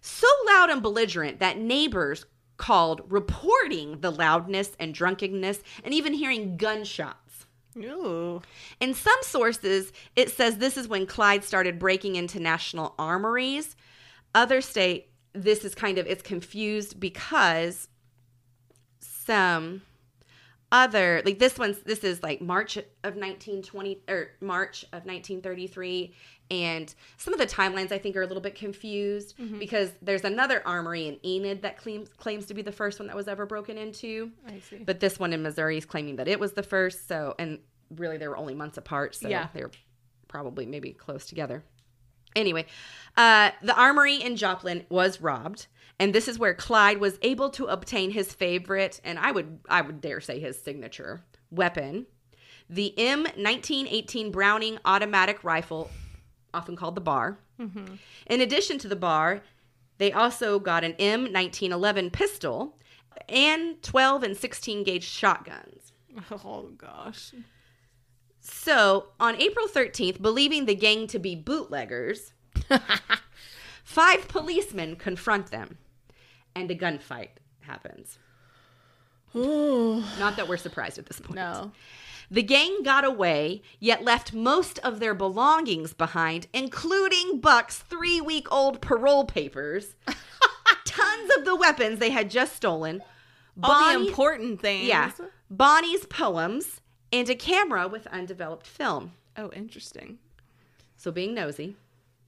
[0.00, 2.24] So loud and belligerent that neighbors
[2.60, 7.46] called reporting the loudness and drunkenness and even hearing gunshots.
[7.78, 8.42] Ooh.
[8.80, 13.76] In some sources, it says this is when Clyde started breaking into national armories.
[14.34, 17.88] Others state this is kind of it's confused because
[18.98, 19.82] some
[20.72, 26.14] other like this one's this is like March of 1920 or March of 1933
[26.50, 30.62] and some of the timelines I think are a little bit confused because there's another
[30.66, 33.78] armory in Enid that claims claims to be the first one that was ever broken
[33.78, 34.30] into.
[34.46, 34.78] I see.
[34.78, 37.06] But this one in Missouri is claiming that it was the first.
[37.06, 37.58] So, and
[37.94, 39.14] really, they were only months apart.
[39.14, 39.48] So Yeah.
[39.54, 39.70] they're
[40.28, 41.62] probably maybe close together.
[42.36, 42.64] Anyway,
[43.16, 45.66] uh, the armory in Joplin was robbed,
[45.98, 49.80] and this is where Clyde was able to obtain his favorite, and I would I
[49.82, 52.06] would dare say his signature weapon,
[52.68, 55.90] the M1918 Browning automatic rifle,
[56.52, 57.38] often called the bar.
[57.60, 57.94] Mm-hmm.
[58.26, 59.42] In addition to the bar,
[59.98, 62.76] they also got an M1911 pistol
[63.28, 65.92] and 12 and 16 gauge shotguns.
[66.44, 67.32] Oh gosh.
[68.40, 72.32] So, on April 13th, believing the gang to be bootleggers,
[73.84, 75.76] five policemen confront them
[76.54, 77.28] and a gunfight
[77.60, 78.18] happens.
[79.36, 80.02] Ooh.
[80.18, 81.36] Not that we're surprised at this point.
[81.36, 81.72] No.
[82.30, 88.46] The gang got away, yet left most of their belongings behind, including Buck's three week
[88.52, 89.94] old parole papers,
[90.84, 93.02] tons of the weapons they had just stolen,
[93.62, 94.86] All the important things.
[94.86, 95.10] yeah,
[95.50, 96.80] Bonnie's poems,
[97.12, 99.12] and a camera with undeveloped film.
[99.36, 100.18] Oh, interesting.
[100.96, 101.76] So, being nosy,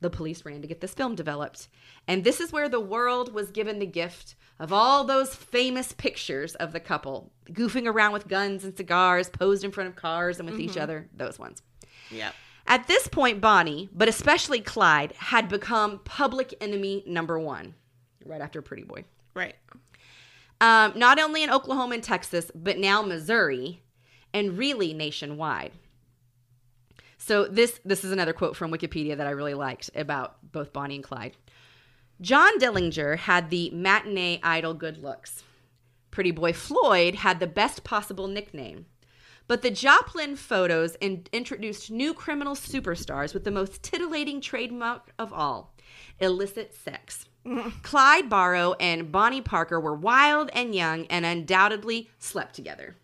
[0.01, 1.69] the police ran to get this film developed.
[2.09, 6.55] And this is where the world was given the gift of all those famous pictures
[6.55, 10.49] of the couple goofing around with guns and cigars, posed in front of cars and
[10.49, 11.09] with each other.
[11.17, 11.63] Those ones.
[12.13, 12.33] Yep.
[12.69, 17.75] At this point, Bonnie, but especially Clyde, had become public enemy number one,
[18.25, 19.05] right after Pretty Boy.
[19.35, 19.57] Right.
[20.61, 23.83] Um, not only in Oklahoma and Texas, but now Missouri,
[24.33, 25.73] and really nationwide.
[27.19, 30.95] So this this is another quote from Wikipedia that I really liked about both Bonnie
[30.95, 31.37] and Clyde.
[32.21, 35.43] John Dillinger had the matinee idol good looks.
[36.11, 38.87] Pretty boy Floyd had the best possible nickname.
[39.49, 45.33] But the Joplin photos in- introduced new criminal superstars with the most titillating trademark of
[45.33, 45.75] all
[46.21, 47.27] illicit sex.
[47.45, 47.83] Mm.
[47.83, 52.97] Clyde Barrow and Bonnie Parker were wild and young and undoubtedly slept together.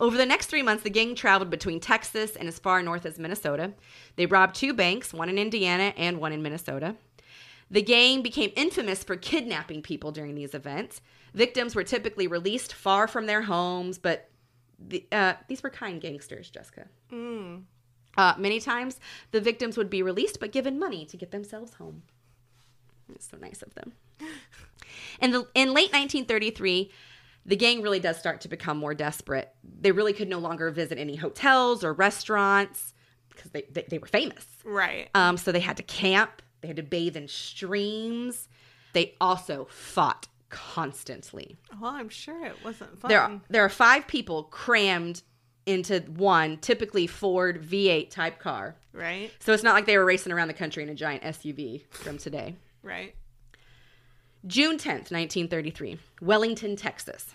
[0.00, 3.18] Over the next three months, the gang traveled between Texas and as far north as
[3.18, 3.72] Minnesota.
[4.16, 6.96] They robbed two banks, one in Indiana and one in Minnesota.
[7.70, 11.00] The gang became infamous for kidnapping people during these events.
[11.34, 14.30] Victims were typically released far from their homes, but
[14.78, 16.86] the, uh, these were kind gangsters, Jessica.
[17.12, 17.64] Mm.
[18.16, 19.00] Uh, many times,
[19.32, 22.02] the victims would be released but given money to get themselves home.
[23.14, 23.92] It's so nice of them.
[25.20, 26.90] In, the, in late 1933,
[27.44, 29.52] the gang really does start to become more desperate.
[29.80, 32.94] They really could no longer visit any hotels or restaurants
[33.30, 34.46] because they, they, they were famous.
[34.64, 35.08] Right.
[35.14, 38.48] Um, so they had to camp, they had to bathe in streams.
[38.92, 41.56] They also fought constantly.
[41.80, 43.08] Well, I'm sure it wasn't fun.
[43.08, 45.22] There are, there are five people crammed
[45.66, 48.76] into one typically Ford V8 type car.
[48.92, 49.30] Right.
[49.38, 52.16] So it's not like they were racing around the country in a giant SUV from
[52.16, 52.56] today.
[52.82, 53.14] Right.
[54.46, 57.34] June 10th, 1933, Wellington, Texas.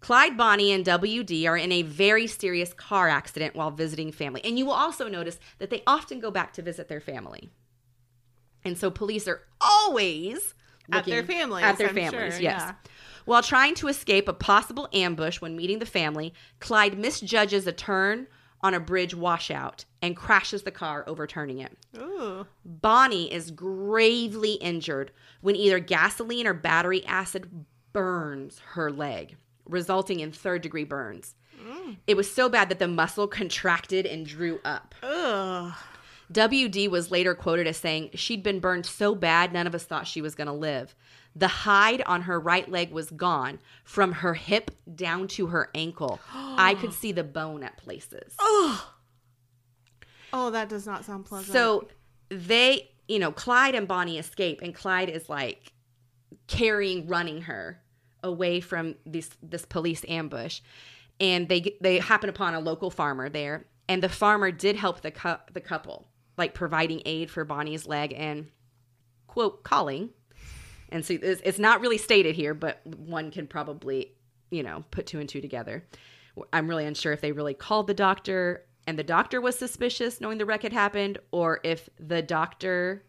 [0.00, 4.42] Clyde Bonnie and WD are in a very serious car accident while visiting family.
[4.44, 7.50] And you will also notice that they often go back to visit their family.
[8.64, 10.54] And so police are always
[10.90, 12.60] At their families, At their I'm families, sure, yes.
[12.62, 12.74] yeah.
[13.24, 18.26] While trying to escape a possible ambush when meeting the family, Clyde misjudges a turn
[18.60, 21.76] on a bridge washout and crashes the car, overturning it.
[21.98, 22.46] Ooh.
[22.64, 25.10] Bonnie is gravely injured
[25.40, 29.36] when either gasoline or battery acid burns her leg,
[29.66, 31.34] resulting in third degree burns.
[31.66, 31.96] Mm.
[32.06, 34.94] It was so bad that the muscle contracted and drew up.
[35.02, 35.72] Ugh.
[36.34, 40.06] WD was later quoted as saying, She'd been burned so bad, none of us thought
[40.06, 40.94] she was going to live.
[41.36, 46.20] The hide on her right leg was gone from her hip down to her ankle.
[46.32, 48.34] I could see the bone at places.
[50.32, 51.52] Oh, that does not sound pleasant.
[51.52, 51.88] So
[52.28, 55.72] they, you know, Clyde and Bonnie escape, and Clyde is like
[56.48, 57.80] carrying, running her
[58.22, 60.60] away from this this police ambush,
[61.20, 65.10] and they they happen upon a local farmer there, and the farmer did help the
[65.10, 68.48] cou- the couple, like providing aid for Bonnie's leg and
[69.26, 70.10] quote calling,
[70.90, 74.12] and so it's, it's not really stated here, but one can probably
[74.50, 75.84] you know put two and two together.
[76.52, 80.38] I'm really unsure if they really called the doctor and the doctor was suspicious knowing
[80.38, 83.04] the wreck had happened or if the doctor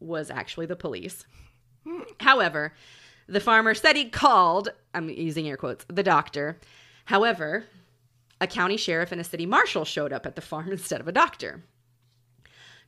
[0.00, 1.24] was actually the police.
[2.20, 2.72] However,
[3.28, 6.58] the farmer said he called, I'm using air quotes, the doctor.
[7.04, 7.64] However,
[8.40, 11.12] a county sheriff and a city marshal showed up at the farm instead of a
[11.12, 11.64] doctor.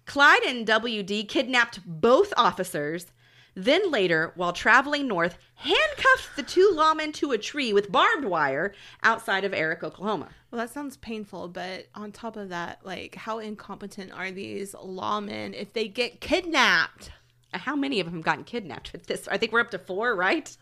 [0.08, 3.06] Clyde and WD kidnapped both officers,
[3.54, 8.72] then later, while traveling north, handcuffed the two lawmen to a tree with barbed wire
[9.02, 10.30] outside of Erick, Oklahoma.
[10.50, 15.52] well, that sounds painful, but on top of that, like, how incompetent are these lawmen
[15.54, 17.10] if they get kidnapped?
[17.52, 19.28] Uh, how many of them have gotten kidnapped with this?
[19.28, 20.56] I think we're up to four, right?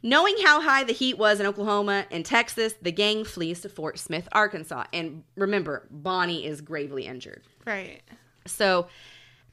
[0.00, 3.98] Knowing how high the heat was in Oklahoma and Texas, the gang flees to Fort
[3.98, 4.84] Smith, Arkansas.
[4.92, 7.42] And remember, Bonnie is gravely injured.
[7.66, 8.00] Right.
[8.48, 8.88] So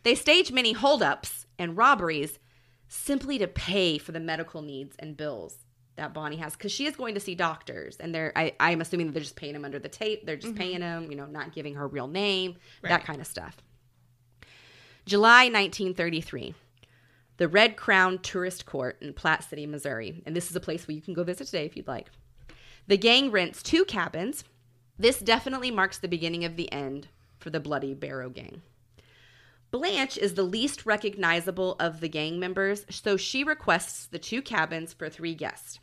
[0.03, 2.39] they stage many holdups and robberies
[2.87, 5.57] simply to pay for the medical needs and bills
[5.95, 9.07] that Bonnie has because she is going to see doctors and they're I, I'm assuming
[9.07, 10.25] that they're just paying them under the tape.
[10.25, 10.57] They're just mm-hmm.
[10.57, 13.57] paying them, you know, not giving her real name, that kind of stuff.
[15.05, 16.55] July 1933.
[17.37, 20.23] The Red Crown Tourist Court in Platte City, Missouri.
[20.25, 22.09] And this is a place where you can go visit today if you'd like.
[22.87, 24.45] The gang rents two cabins.
[24.97, 28.61] This definitely marks the beginning of the end for the Bloody Barrow Gang.
[29.71, 34.93] Blanche is the least recognizable of the gang members, so she requests the two cabins
[34.93, 35.79] for three guests.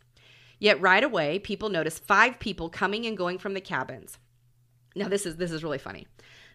[0.58, 4.18] Yet right away, people notice five people coming and going from the cabins.
[4.94, 6.06] Now this is this is really funny.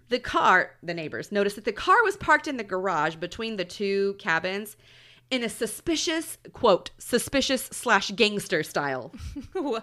[0.09, 3.65] The car, the neighbors noticed that the car was parked in the garage between the
[3.65, 4.77] two cabins
[5.29, 9.11] in a suspicious quote suspicious slash gangster style.
[9.53, 9.81] Do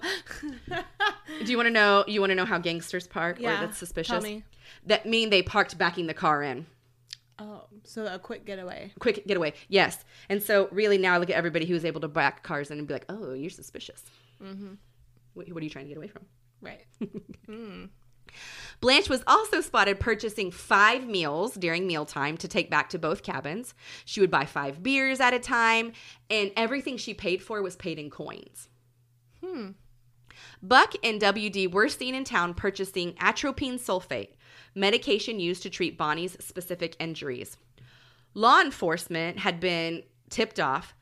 [1.44, 2.04] you want to know?
[2.06, 3.38] You want to know how gangsters park?
[3.38, 4.10] Yeah, or that's suspicious.
[4.10, 4.44] tell me.
[4.86, 6.66] That mean they parked backing the car in.
[7.38, 8.92] Oh, so a quick getaway.
[8.98, 9.54] quick getaway.
[9.68, 10.04] Yes.
[10.28, 12.78] And so really now I look at everybody who was able to back cars in
[12.78, 14.02] and be like, oh, you're suspicious.
[14.42, 14.74] Mm-hmm.
[15.34, 16.24] What, what are you trying to get away from?
[16.60, 16.86] Right.
[18.80, 23.74] Blanche was also spotted purchasing five meals during mealtime to take back to both cabins.
[24.04, 25.92] She would buy five beers at a time,
[26.28, 28.68] and everything she paid for was paid in coins.
[29.44, 29.70] Hmm.
[30.62, 34.30] Buck and WD were seen in town purchasing atropine sulfate,
[34.74, 37.56] medication used to treat Bonnie's specific injuries.
[38.34, 40.94] Law enforcement had been tipped off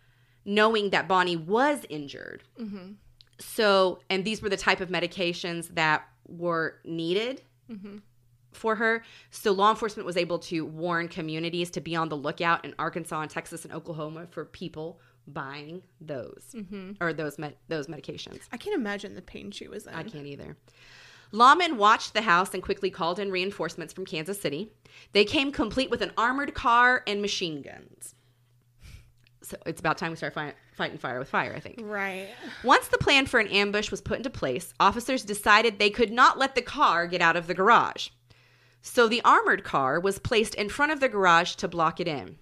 [0.45, 2.43] knowing that Bonnie was injured.
[2.61, 2.93] Mm-hmm.
[3.39, 7.99] So, and these were the type of medications that were needed Mm-hmm.
[8.53, 9.03] for her.
[9.31, 13.21] So, law enforcement was able to warn communities to be on the lookout in Arkansas
[13.23, 16.93] and Texas and Oklahoma for people buying those Mm-hmm.
[17.01, 18.41] or those med- those medications.
[18.53, 19.95] I can't imagine the pain she was in.
[19.95, 20.57] I can't either.
[21.33, 24.73] Lawmen watched the house and quickly called in reinforcements from Kansas City.
[25.13, 28.15] They came complete with an armored car and machine guns.
[29.43, 31.81] So it's about time we start fi- fighting fire with fire, I think.
[31.83, 32.29] Right.
[32.63, 36.39] Once the plan for an ambush was put into place, officers decided they could not
[36.39, 38.09] let the car get out of the garage.
[38.83, 42.37] So the armored car was placed in front of the garage to block it in.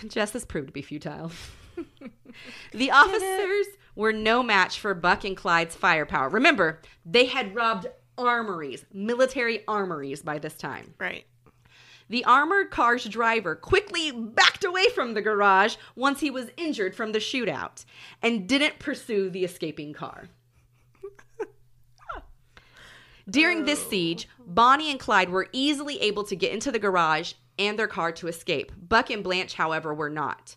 [0.08, 1.30] Just this proved to be futile.
[2.72, 6.28] the officers were no match for Buck and Clyde's firepower.
[6.28, 7.86] Remember, they had robbed
[8.16, 10.94] armories, military armories by this time.
[10.98, 11.24] Right.
[12.08, 17.12] The armored car's driver quickly backed away from the garage once he was injured from
[17.12, 17.84] the shootout
[18.20, 20.28] and didn't pursue the escaping car.
[23.30, 23.90] During this oh.
[23.90, 28.10] siege, Bonnie and Clyde were easily able to get into the garage and their car
[28.10, 28.72] to escape.
[28.76, 30.56] Buck and Blanche, however, were not.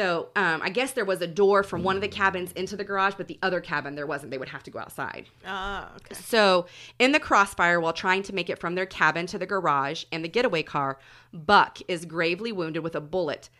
[0.00, 2.84] So um, I guess there was a door from one of the cabins into the
[2.84, 4.30] garage, but the other cabin there wasn't.
[4.30, 5.26] They would have to go outside.
[5.46, 6.14] Ah, okay.
[6.14, 6.64] So,
[6.98, 10.24] in the crossfire, while trying to make it from their cabin to the garage and
[10.24, 10.98] the getaway car,
[11.34, 13.50] Buck is gravely wounded with a bullet.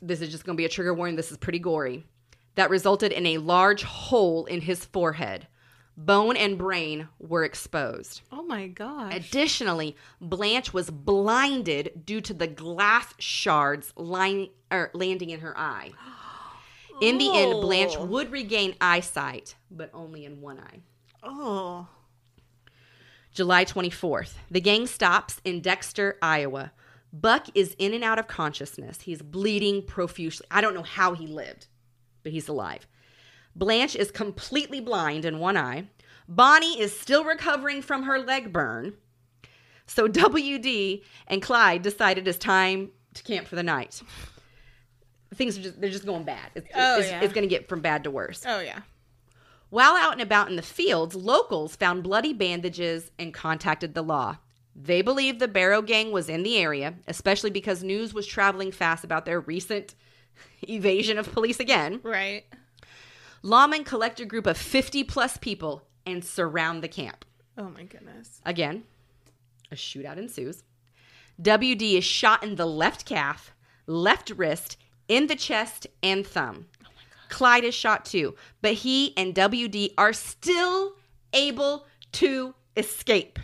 [0.00, 1.16] This is just going to be a trigger warning.
[1.16, 2.04] This is pretty gory.
[2.54, 5.48] That resulted in a large hole in his forehead.
[5.96, 8.22] Bone and brain were exposed.
[8.32, 9.14] Oh my gosh.
[9.14, 15.56] Additionally, Blanche was blinded due to the glass shards lying, or er, landing in her
[15.56, 15.92] eye.
[17.00, 20.80] In the end, Blanche would regain eyesight, but only in one eye.
[21.22, 21.88] Oh.
[23.32, 24.34] July 24th.
[24.50, 26.72] The gang stops in Dexter, Iowa.
[27.12, 29.00] Buck is in and out of consciousness.
[29.00, 30.46] He's bleeding profusely.
[30.50, 31.68] I don't know how he lived,
[32.22, 32.86] but he's alive.
[33.54, 35.88] Blanche is completely blind in one eye.
[36.28, 38.94] Bonnie is still recovering from her leg burn.
[39.86, 44.00] So WD and Clyde decided it's time to camp for the night.
[45.34, 46.50] Things are just they're just going bad.
[46.54, 47.20] It's, Oh, it's, yeah.
[47.22, 48.44] it's going to get from bad to worse.
[48.46, 48.80] Oh yeah.
[49.70, 54.36] While out and about in the fields, locals found bloody bandages and contacted the law.
[54.74, 59.04] They believed the Barrow Gang was in the area, especially because news was traveling fast
[59.04, 59.94] about their recent
[60.68, 62.00] evasion of police again.
[62.02, 62.44] Right.
[63.42, 67.24] Lawmen collect a group of 50 plus people and surround the camp.
[67.56, 68.40] Oh my goodness.
[68.44, 68.84] Again,
[69.72, 70.62] a shootout ensues.
[71.40, 73.52] WD is shot in the left calf,
[73.86, 74.76] left wrist,
[75.08, 76.66] in the chest, and thumb.
[76.84, 76.88] Oh
[77.30, 80.96] Clyde is shot too, but he and WD are still
[81.32, 83.38] able to escape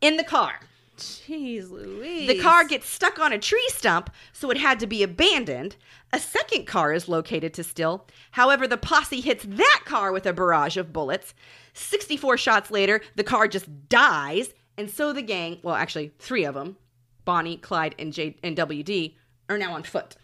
[0.00, 0.60] in the car.
[0.96, 2.28] Jeez Louise.
[2.28, 5.76] The car gets stuck on a tree stump, so it had to be abandoned.
[6.12, 8.06] A second car is located to still.
[8.32, 11.34] However, the posse hits that car with a barrage of bullets.
[11.72, 16.54] 64 shots later, the car just dies, and so the gang, well, actually, three of
[16.54, 16.76] them,
[17.24, 19.16] Bonnie, Clyde, and, J- and WD,
[19.48, 20.16] are now on foot.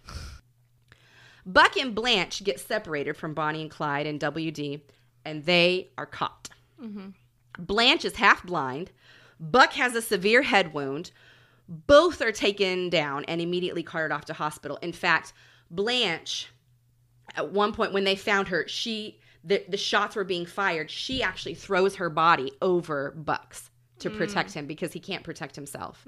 [1.47, 4.83] Buck and Blanche get separated from Bonnie and Clyde and WD,
[5.25, 6.51] and they are caught.
[6.81, 7.09] Mm-hmm.
[7.59, 8.91] Blanche is half blind.
[9.41, 11.11] Buck has a severe head wound.
[11.67, 14.79] Both are taken down and immediately carted off to hospital.
[14.83, 15.33] In fact,
[15.71, 16.49] Blanche,
[17.35, 20.91] at one point when they found her, she the, the shots were being fired.
[20.91, 23.71] She actually throws her body over Buck's
[24.01, 26.05] to protect him because he can't protect himself.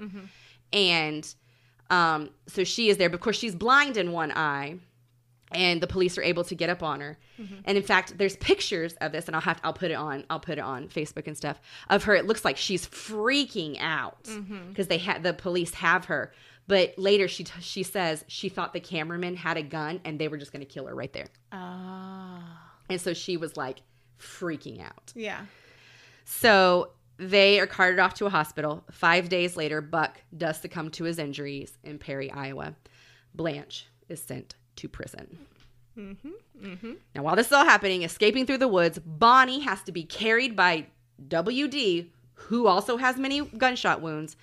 [0.71, 1.33] And
[1.89, 3.09] um, so she is there.
[3.09, 4.77] But of course, she's blind in one eye
[5.51, 7.17] and the police are able to get up on her.
[7.65, 10.39] And in fact, there's pictures of this, and I'll have I'll put it on I'll
[10.39, 12.15] put it on Facebook and stuff of her.
[12.15, 14.27] It looks like she's freaking out
[14.69, 16.33] because they had the police have her.
[16.67, 20.29] But later she t- she says she thought the cameraman had a gun and they
[20.29, 21.27] were just going to kill her right there.
[21.51, 22.71] Ah.
[22.89, 23.81] And so she was like
[24.19, 25.11] freaking out.
[25.15, 25.41] yeah.
[26.25, 28.83] So they are carted off to a hospital.
[28.91, 32.75] Five days later, Buck does succumb to his injuries in Perry, Iowa.
[33.35, 35.37] Blanche is sent to prison.
[35.97, 36.93] Mm-hmm, mm-hmm.
[37.15, 40.55] Now, while this is all happening, escaping through the woods, Bonnie has to be carried
[40.55, 40.87] by
[41.27, 44.35] WD, who also has many gunshot wounds,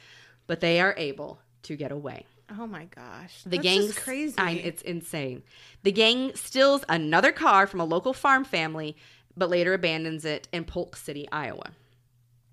[0.47, 2.27] but they are able to get away.
[2.59, 3.43] Oh my gosh.
[3.47, 4.35] The gang's crazy.
[4.39, 5.43] I, it's insane.
[5.83, 8.97] The gang steals another car from a local farm family,
[9.37, 11.71] but later abandons it in Polk City, Iowa.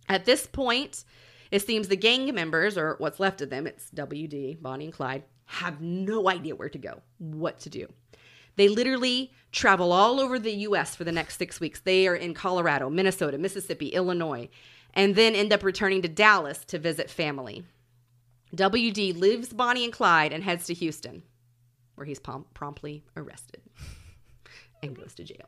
[0.07, 1.03] At this point,
[1.51, 5.23] it seems the gang members, or what's left of them, it's WD, Bonnie and Clyde,
[5.47, 7.87] have no idea where to go, what to do.
[8.57, 10.95] They literally travel all over the U.S.
[10.95, 11.79] for the next six weeks.
[11.79, 14.49] They are in Colorado, Minnesota, Mississippi, Illinois,
[14.93, 17.63] and then end up returning to Dallas to visit family.
[18.55, 21.23] WD leaves Bonnie and Clyde and heads to Houston,
[21.95, 23.61] where he's prom- promptly arrested
[24.83, 25.47] and goes to jail.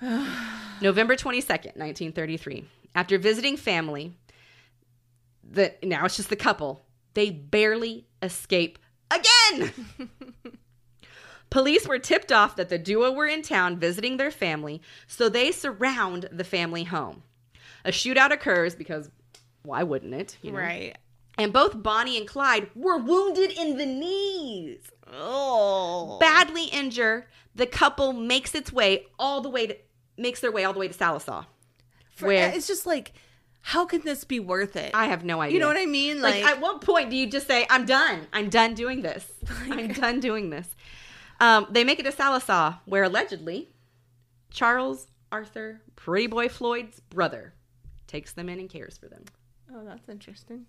[0.80, 2.64] November 22nd, 1933.
[2.94, 4.14] After visiting family,
[5.42, 8.78] the, now it's just the couple, they barely escape
[9.10, 9.72] again.
[11.50, 15.52] Police were tipped off that the duo were in town visiting their family, so they
[15.52, 17.22] surround the family home.
[17.84, 19.10] A shootout occurs because
[19.62, 20.36] why wouldn't it?
[20.42, 20.58] you know?
[20.58, 20.96] right.
[21.36, 24.80] And both Bonnie and Clyde were wounded in the knees.
[25.12, 26.18] Oh.
[26.20, 29.76] Badly injured, the couple makes its way all the way to
[30.16, 31.46] makes their way all the way to Sallisaw.
[32.14, 33.12] For- where it's just like,
[33.66, 34.90] how can this be worth it?
[34.92, 35.54] I have no idea.
[35.54, 36.20] you know what I mean?
[36.20, 38.26] Like, Like, at what point do you just say, "I'm done.
[38.32, 39.26] I'm done doing this.
[39.70, 40.68] I'm done doing this."
[41.40, 43.70] Um, they make it to Sallisaw, where allegedly
[44.50, 47.54] Charles Arthur Pretty Boy Floyd's brother
[48.06, 49.24] takes them in and cares for them.
[49.74, 50.66] oh, that's interesting.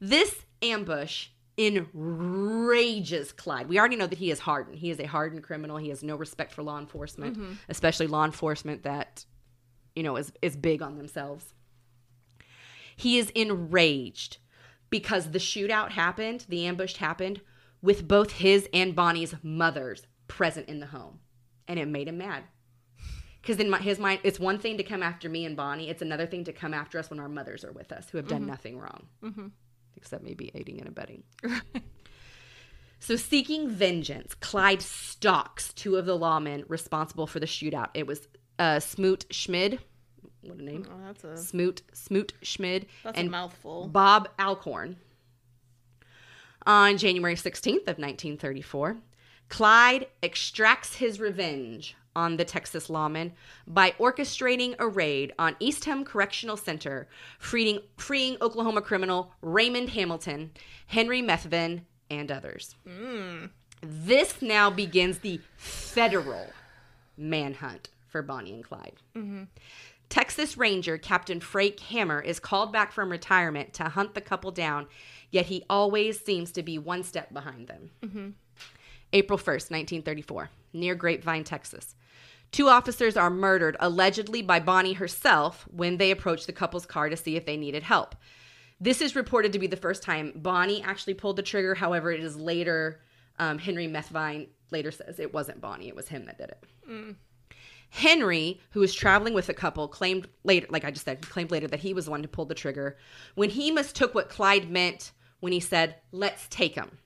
[0.00, 3.68] This ambush enrages Clyde.
[3.68, 4.78] We already know that he is hardened.
[4.78, 5.76] He is a hardened criminal.
[5.76, 7.38] He has no respect for law enforcement,
[7.68, 9.24] especially law enforcement that,
[9.94, 11.54] you know, is, is big on themselves.
[13.00, 14.36] He is enraged
[14.90, 17.40] because the shootout happened, the ambush happened
[17.80, 21.20] with both his and Bonnie's mothers present in the home.
[21.66, 22.44] And it made him mad.
[23.40, 25.88] Because in my, his mind, it's one thing to come after me and Bonnie.
[25.88, 28.28] It's another thing to come after us when our mothers are with us, who have
[28.28, 29.06] done nothing wrong,
[29.96, 31.22] except maybe aiding and abetting.
[32.98, 37.88] so, seeking vengeance, Clyde stalks two of the lawmen responsible for the shootout.
[37.94, 38.28] It was
[38.58, 39.78] uh, Smoot Schmid.
[40.42, 40.86] What a name.
[40.90, 43.88] Oh, that's a Smoot Smoot Schmid that's and a mouthful.
[43.88, 44.96] Bob Alcorn.
[46.66, 48.98] On January 16th of 1934,
[49.48, 53.32] Clyde extracts his revenge on the Texas lawmen
[53.66, 60.50] by orchestrating a raid on Eastham Correctional Center, freeing, freeing Oklahoma criminal Raymond Hamilton,
[60.86, 62.74] Henry Methvin, and others.
[62.86, 63.50] Mm.
[63.82, 66.46] This now begins the federal
[67.16, 68.96] manhunt for Bonnie and Clyde.
[69.16, 69.44] Mm-hmm.
[70.10, 74.86] Texas Ranger Captain Frank Hammer is called back from retirement to hunt the couple down,
[75.30, 77.92] yet he always seems to be one step behind them.
[79.12, 81.94] April 1st, 1934, near Grapevine, Texas.
[82.50, 87.16] Two officers are murdered, allegedly by Bonnie herself, when they approach the couple's car to
[87.16, 88.16] see if they needed help.
[88.80, 91.76] This is reported to be the first time Bonnie actually pulled the trigger.
[91.76, 93.00] However, it is later,
[93.38, 96.64] um, Henry Methvin later says it wasn't Bonnie, it was him that did it.
[97.90, 101.66] Henry, who was traveling with the couple, claimed later, like I just said, claimed later
[101.68, 102.96] that he was the one who pulled the trigger
[103.34, 106.98] when he mistook what Clyde meant when he said, let's take him.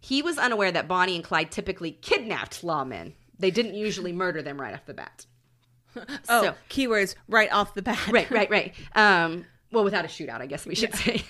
[0.00, 3.12] He was unaware that Bonnie and Clyde typically kidnapped lawmen.
[3.38, 5.26] They didn't usually murder them right off the bat.
[5.96, 8.08] oh, so- keywords right off the bat.
[8.08, 8.74] Right, right, right.
[8.94, 11.22] Um, well, without a shootout, I guess we should say.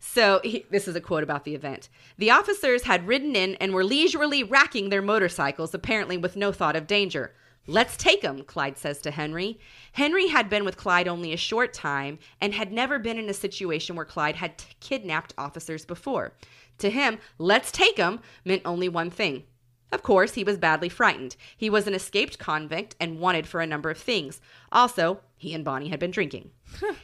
[0.00, 1.88] So, he, this is a quote about the event.
[2.18, 6.76] The officers had ridden in and were leisurely racking their motorcycles, apparently with no thought
[6.76, 7.32] of danger.
[7.70, 9.60] Let's take 'em, Clyde says to Henry.
[9.92, 13.34] Henry had been with Clyde only a short time and had never been in a
[13.34, 16.32] situation where Clyde had t- kidnapped officers before.
[16.78, 19.44] To him, let's take 'em meant only one thing.
[19.92, 21.36] Of course, he was badly frightened.
[21.58, 24.40] He was an escaped convict and wanted for a number of things.
[24.72, 26.52] Also, he and Bonnie had been drinking.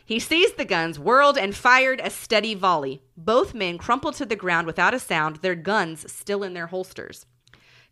[0.03, 3.03] he seized the guns, whirled, and fired a steady volley.
[3.19, 7.27] Both men crumpled to the ground without a sound, their guns still in their holsters.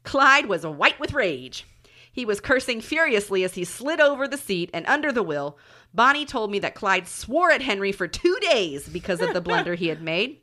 [0.04, 1.66] Clyde was white with rage.
[2.12, 5.58] He was cursing furiously as he slid over the seat and under the wheel.
[5.94, 9.74] Bonnie told me that Clyde swore at Henry for two days because of the blunder
[9.74, 10.38] he had made.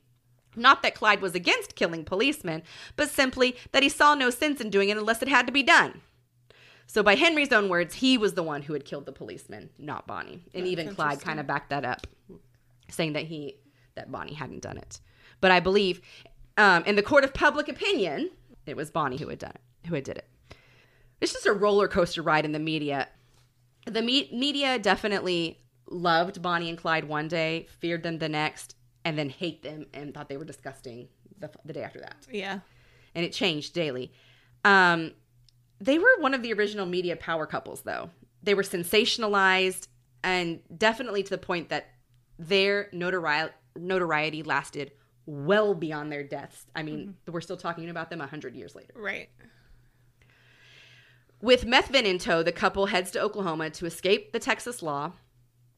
[0.56, 2.64] Not that Clyde was against killing policemen,
[2.96, 5.64] but simply that he saw no sense in doing it unless it had to be
[5.64, 6.02] done.
[6.88, 10.08] So, by Henry's own words, he was the one who had killed the policeman, not
[10.08, 10.42] Bonnie.
[10.56, 12.08] And even Clyde kind of backed that up,
[12.90, 13.58] saying that he
[13.94, 15.00] that Bonnie hadn't done it.
[15.40, 16.02] But I believe,
[16.58, 18.32] um, in the court of public opinion,
[18.66, 20.28] it was Bonnie who had done it, who had did it.
[21.22, 23.08] It's just a roller coaster ride in the media.
[23.86, 25.60] The me- media definitely
[25.90, 30.14] loved Bonnie and Clyde one day, feared them the next, and then hate them and
[30.14, 31.08] thought they were disgusting
[31.40, 32.28] the, the day after that.
[32.32, 32.60] Yeah.
[33.16, 34.12] And it changed daily.
[34.64, 35.14] Um,
[35.80, 38.10] they were one of the original media power couples, though.
[38.44, 39.88] They were sensationalized
[40.24, 41.88] and definitely to the point that
[42.38, 44.92] their notori- notoriety lasted
[45.26, 46.66] well beyond their deaths.
[46.76, 48.94] I mean, we're still talking about them 100 years later.
[48.96, 49.30] Right.
[51.42, 55.14] With Methvin in tow, the couple heads to Oklahoma to escape the Texas law.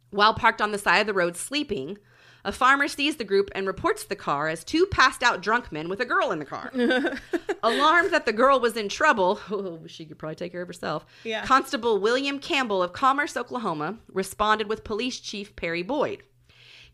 [0.10, 1.98] While parked on the side of the road sleeping,
[2.44, 5.88] a farmer sees the group and reports the car as two passed out drunk men
[5.88, 6.72] with a girl in the car.
[7.64, 11.06] Alarmed that the girl was in trouble, oh, she could probably take care of herself.
[11.24, 11.46] Yeah.
[11.46, 16.24] Constable William Campbell of Commerce, Oklahoma, responded with Police Chief Percy Boyd.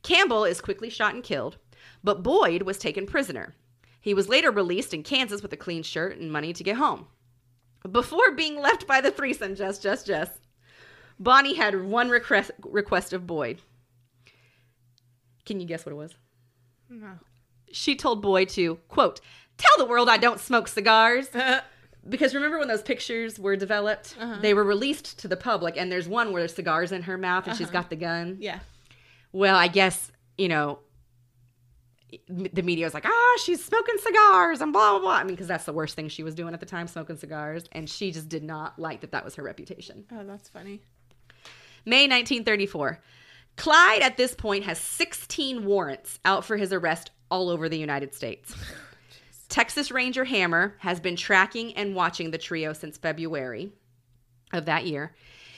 [0.03, 1.57] Campbell is quickly shot and killed,
[2.03, 3.55] but Boyd was taken prisoner.
[4.01, 7.07] He was later released in Kansas with a clean shirt and money to get home.
[7.91, 10.29] Before being left by the threesome, just, Jess, Jess,
[11.19, 13.61] Bonnie had one request, request of Boyd.
[15.45, 16.13] Can you guess what it was?
[16.89, 17.13] No.
[17.71, 19.21] She told Boyd to, quote,
[19.57, 21.29] tell the world I don't smoke cigars.
[22.09, 24.15] Because remember when those pictures were developed?
[24.17, 24.37] Uh-huh.
[24.41, 27.47] They were released to the public, and there's one where there's cigars in her mouth
[27.47, 27.81] and she's uh-huh.
[27.81, 28.37] got the gun.
[28.39, 28.59] yeah.
[29.33, 30.79] Well, I guess, you know,
[32.29, 35.15] the media was like, ah, she's smoking cigars and blah, blah, blah.
[35.15, 37.65] I mean, because that's the worst thing she was doing at the time, smoking cigars.
[37.73, 40.05] And she just did not like that that was her reputation.
[40.11, 40.81] Oh, that's funny.
[41.85, 42.99] May 1934.
[43.57, 48.13] Clyde at this point has 16 warrants out for his arrest all over the United
[48.13, 48.53] States.
[49.49, 53.71] Texas Ranger Hammer has been tracking and watching the trio since February
[54.53, 55.15] of that year.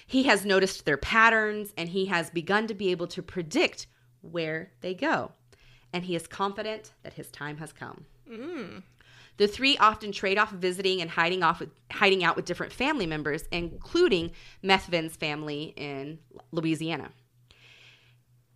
[0.07, 3.87] He has noticed their patterns and he has begun to be able to predict
[4.21, 5.31] where they go.
[5.93, 8.05] And he is confident that his time has come.
[8.29, 8.83] Mm.
[9.37, 13.05] The three often trade off visiting and hiding off with hiding out with different family
[13.05, 14.31] members, including
[14.61, 16.19] Methvin's family in
[16.51, 17.11] Louisiana.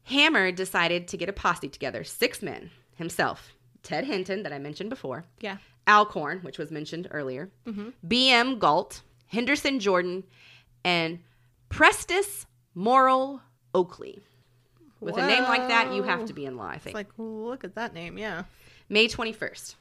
[0.04, 4.90] Hammer decided to get a posse together, six men, himself, Ted Hinton, that I mentioned
[4.90, 5.58] before, Yeah.
[5.88, 7.90] Alcorn, which was mentioned earlier, mm-hmm.
[8.08, 8.60] B.M.
[8.60, 10.24] Gault, Henderson Jordan,
[10.84, 11.20] and
[11.70, 13.42] Prentiss Morel
[13.74, 14.22] Oakley.
[15.04, 16.96] With a name like that, you have to be in law, I think.
[16.98, 18.18] It's like, look at that name.
[18.18, 18.44] Yeah.
[18.90, 19.76] May 21st.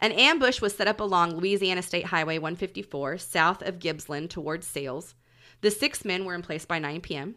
[0.00, 5.14] An ambush was set up along Louisiana State Highway 154 south of Gibsland towards Sailes.
[5.60, 7.36] The six men were in place by 9 p.m.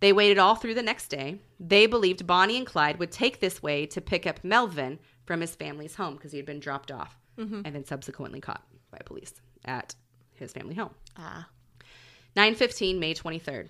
[0.00, 1.38] They waited all through the next day.
[1.60, 5.54] They believed Bonnie and Clyde would take this way to pick up Melvin from his
[5.54, 9.94] family's home because he had been dropped off and then subsequently caught by police at
[10.34, 10.90] his family home.
[11.16, 11.48] Ah.
[12.36, 13.68] 9:15 May 23rd.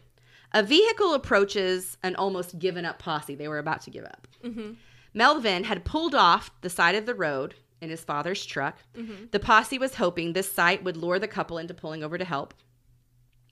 [0.53, 3.35] A vehicle approaches an almost given up posse.
[3.35, 4.27] They were about to give up.
[4.45, 4.73] Mm-hmm.
[5.15, 8.79] Melvin had pulled off the side of the road in his father's truck.
[8.97, 9.27] Mm-hmm.
[9.31, 12.55] The posse was hoping this sight would lure the couple into pulling over to help.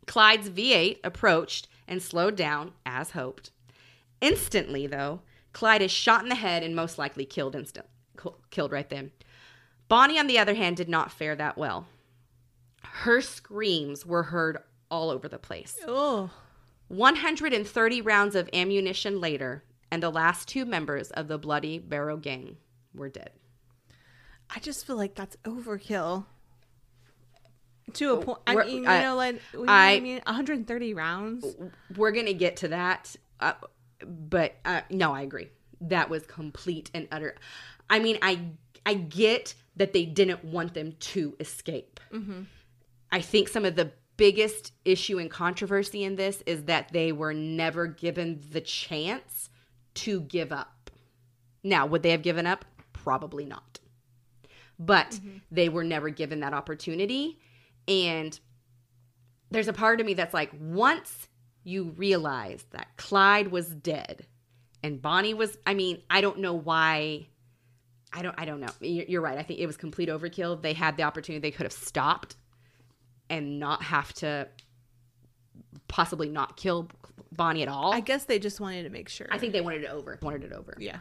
[0.07, 3.51] Clyde's V8 approached and slowed down as hoped.
[4.21, 5.21] Instantly, though,
[5.53, 7.87] Clyde is shot in the head and most likely killed instant
[8.51, 9.13] killed right then.
[9.89, 11.87] Bonnie, on the other hand, did not fare that well.
[12.83, 14.59] Her screams were heard
[14.91, 15.79] all over the place.
[15.87, 16.31] Oh.
[16.89, 22.57] 130 rounds of ammunition later, and the last two members of the Bloody Barrow Gang
[22.95, 23.31] were dead.
[24.55, 26.25] I just feel like that's overkill.
[27.95, 30.93] To a point, I We're- mean, you I- know, like you I- I mean, 130
[30.95, 31.47] rounds.
[31.97, 33.55] We're going to get to that, uh,
[34.07, 35.49] but uh, no, I agree.
[35.81, 37.35] That was complete and utter.
[37.89, 38.41] I mean, I
[38.85, 42.01] I get that they didn't want them to escape.
[43.11, 47.33] I think some of the biggest issue and controversy in this is that they were
[47.33, 49.49] never given the chance
[49.95, 50.91] to give up.
[51.65, 52.67] Now, would they have given up?
[52.93, 53.81] Probably not.
[54.79, 55.39] But mm-hmm.
[55.51, 57.39] they were never given that opportunity.
[57.87, 58.39] And
[59.51, 61.29] there's a part of me that's like, once
[61.65, 64.27] you realize that Clyde was dead
[64.83, 67.29] and Bonnie was, I mean, I don't know why.
[68.13, 68.35] I don't.
[68.39, 68.71] I don't know.
[68.81, 69.37] You're you're right.
[69.37, 70.63] I think it was complete overkill.
[70.63, 71.43] They had the opportunity.
[71.43, 72.37] They could have stopped
[73.31, 74.49] and not have to
[75.89, 76.89] possibly not kill
[77.33, 77.93] Bonnie at all.
[77.93, 79.27] I guess they just wanted to make sure.
[79.31, 80.19] I think they wanted it over.
[80.23, 80.75] Wanted it over.
[80.79, 80.99] yeah.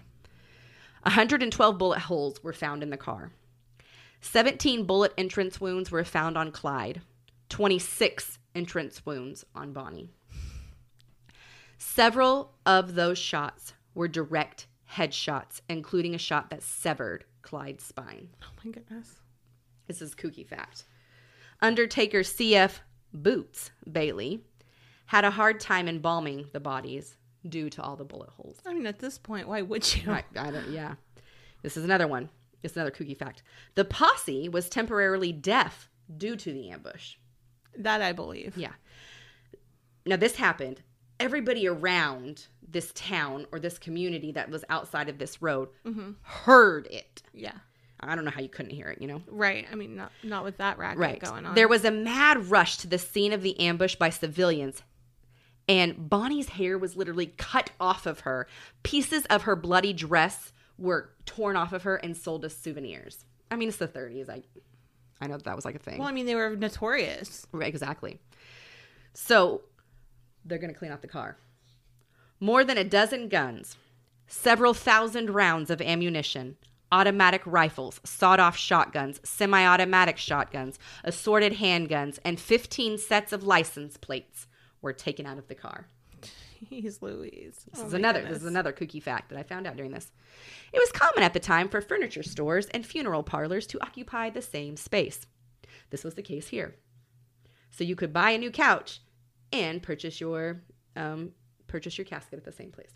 [1.03, 3.31] 112 bullet holes were found in the car.
[4.21, 7.01] 17 bullet entrance wounds were found on Clyde.
[7.49, 10.09] 26 entrance wounds on Bonnie.
[11.77, 18.29] Several of those shots were direct headshots, including a shot that severed Clyde's spine.
[18.43, 19.15] Oh my goodness.
[19.87, 20.83] This is kooky fact.
[21.61, 22.81] Undertaker C.F.
[23.13, 24.43] Boots Bailey
[25.07, 27.15] had a hard time embalming the bodies
[27.47, 28.57] due to all the bullet holes.
[28.65, 30.11] I mean, at this point, why would you?
[30.11, 30.95] I, I don't, yeah.
[31.63, 32.29] This is another one.
[32.63, 33.43] It's another kooky fact.
[33.75, 37.15] The posse was temporarily deaf due to the ambush.
[37.77, 38.57] That I believe.
[38.57, 38.73] Yeah.
[40.05, 40.81] Now, this happened.
[41.19, 46.11] Everybody around this town or this community that was outside of this road mm-hmm.
[46.21, 47.23] heard it.
[47.33, 47.53] Yeah.
[47.99, 49.21] I don't know how you couldn't hear it, you know?
[49.27, 49.65] Right.
[49.71, 51.19] I mean, not not with that racket Right.
[51.19, 51.55] going on.
[51.55, 54.83] There was a mad rush to the scene of the ambush by civilians,
[55.67, 58.47] and Bonnie's hair was literally cut off of her.
[58.83, 63.25] Pieces of her bloody dress were torn off of her and sold as souvenirs.
[63.49, 64.29] I mean, it's the 30s.
[64.29, 64.43] I,
[65.19, 65.97] I know that, that was like a thing.
[65.97, 67.47] well, I mean, they were notorious.
[67.51, 68.19] Right, exactly.
[69.13, 69.61] So
[70.45, 71.37] they're going to clean out the car.
[72.39, 73.75] More than a dozen guns,
[74.27, 76.57] several thousand rounds of ammunition,
[76.91, 83.97] automatic rifles, sawed off shotguns, semi automatic shotguns, assorted handguns, and 15 sets of license
[83.97, 84.47] plates
[84.81, 85.87] were taken out of the car.
[86.71, 87.65] Jeez Louise.
[87.71, 90.11] This is another this is another kooky fact that I found out during this.
[90.73, 94.41] It was common at the time for furniture stores and funeral parlors to occupy the
[94.41, 95.27] same space.
[95.89, 96.75] This was the case here.
[97.71, 99.01] So you could buy a new couch
[99.53, 100.63] and purchase your
[100.95, 101.31] um,
[101.67, 102.91] purchase your casket at the same place.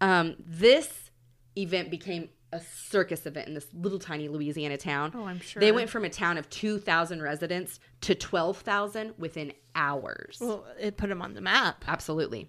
[0.00, 1.10] Um, this
[1.56, 5.12] event became a circus event in this little tiny Louisiana town.
[5.14, 5.60] Oh, I'm sure.
[5.60, 10.38] They went from a town of 2,000 residents to 12,000 within hours.
[10.40, 11.84] Well, it put them on the map.
[11.86, 12.48] Absolutely.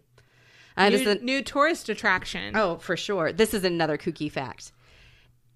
[0.78, 2.56] Uh, New, a- new tourist attraction.
[2.56, 3.32] Oh, for sure.
[3.32, 4.72] This is another kooky fact.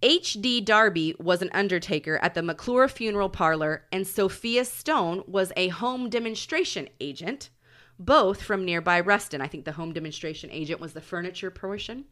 [0.03, 0.61] H.D.
[0.61, 6.09] Darby was an undertaker at the McClure Funeral Parlor, and Sophia Stone was a home
[6.09, 7.49] demonstration agent,
[7.97, 9.41] both from nearby Ruston.
[9.41, 12.05] I think the home demonstration agent was the furniture portion.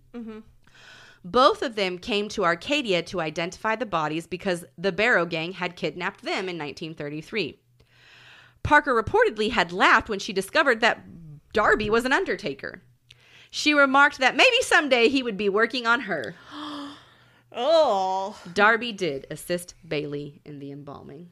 [1.24, 5.76] Both of them came to Arcadia to identify the bodies because the Barrow Gang had
[5.76, 7.59] kidnapped them in 1933.
[8.61, 11.03] Parker reportedly had laughed when she discovered that
[11.53, 12.82] Darby was an undertaker.
[13.51, 16.36] She remarked that maybe someday he would be working on her.
[17.55, 18.36] Oh.
[18.51, 21.30] Darby did assist Bailey in the embalming.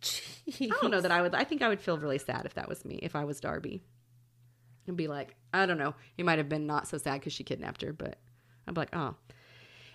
[0.00, 0.70] Jeez.
[0.70, 1.34] I don't know that I would.
[1.34, 3.82] I think I would feel really sad if that was me, if I was Darby.
[4.86, 5.96] And be like, I don't know.
[6.16, 8.18] He might have been not so sad because she kidnapped her, but
[8.66, 9.16] I'm like, oh.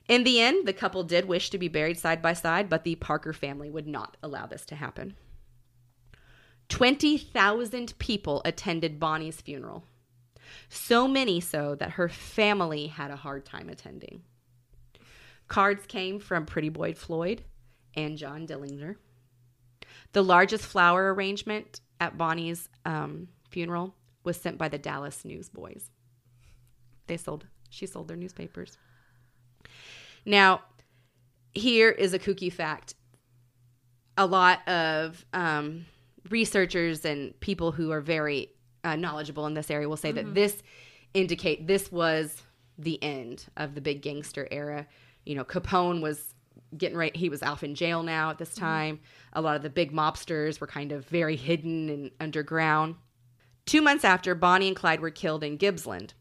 [0.08, 2.96] In the end, the couple did wish to be buried side by side, but the
[2.96, 5.16] Parker family would not allow this to happen.
[6.70, 9.84] 20,000 people attended Bonnie's funeral.
[10.70, 14.24] So many so that her family had a hard time attending.
[15.48, 17.44] Cards came from Pretty Boy Floyd
[17.96, 18.96] and John Dillinger.
[20.14, 25.90] The largest flower arrangement at Bonnie's um, funeral was sent by the Dallas Newsboys.
[27.08, 28.78] They sold, she sold their newspapers.
[30.26, 30.62] Now,
[31.54, 32.96] here is a kooky fact.
[34.18, 35.86] A lot of um,
[36.30, 38.50] researchers and people who are very
[38.84, 40.62] uh, knowledgeable in this area will say that this
[41.14, 42.44] indicate this was
[42.78, 44.88] the end of the big gangster era.
[45.26, 46.34] You know, Capone was
[46.78, 47.16] getting right.
[47.16, 49.00] He was off in jail now at this time.
[49.34, 52.96] A lot of the big mobsters were kind of very hidden and underground.
[53.66, 56.12] Two months after Bonnie and Clyde were killed in Gibsland,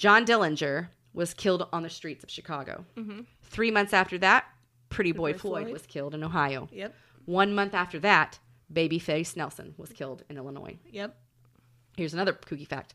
[0.00, 2.86] John Dillinger was killed on the streets of Chicago.
[2.96, 3.20] Mm-hmm.
[3.42, 4.46] Three months after that,
[4.88, 5.72] Pretty Boy, Boy Floyd, Floyd.
[5.74, 6.70] was killed in Ohio.
[6.72, 6.94] Yep.
[7.26, 8.38] One month after that,
[8.72, 10.78] Babyface Nelson was killed in Illinois.
[10.90, 11.14] Yep.
[11.98, 12.94] Here's another kooky fact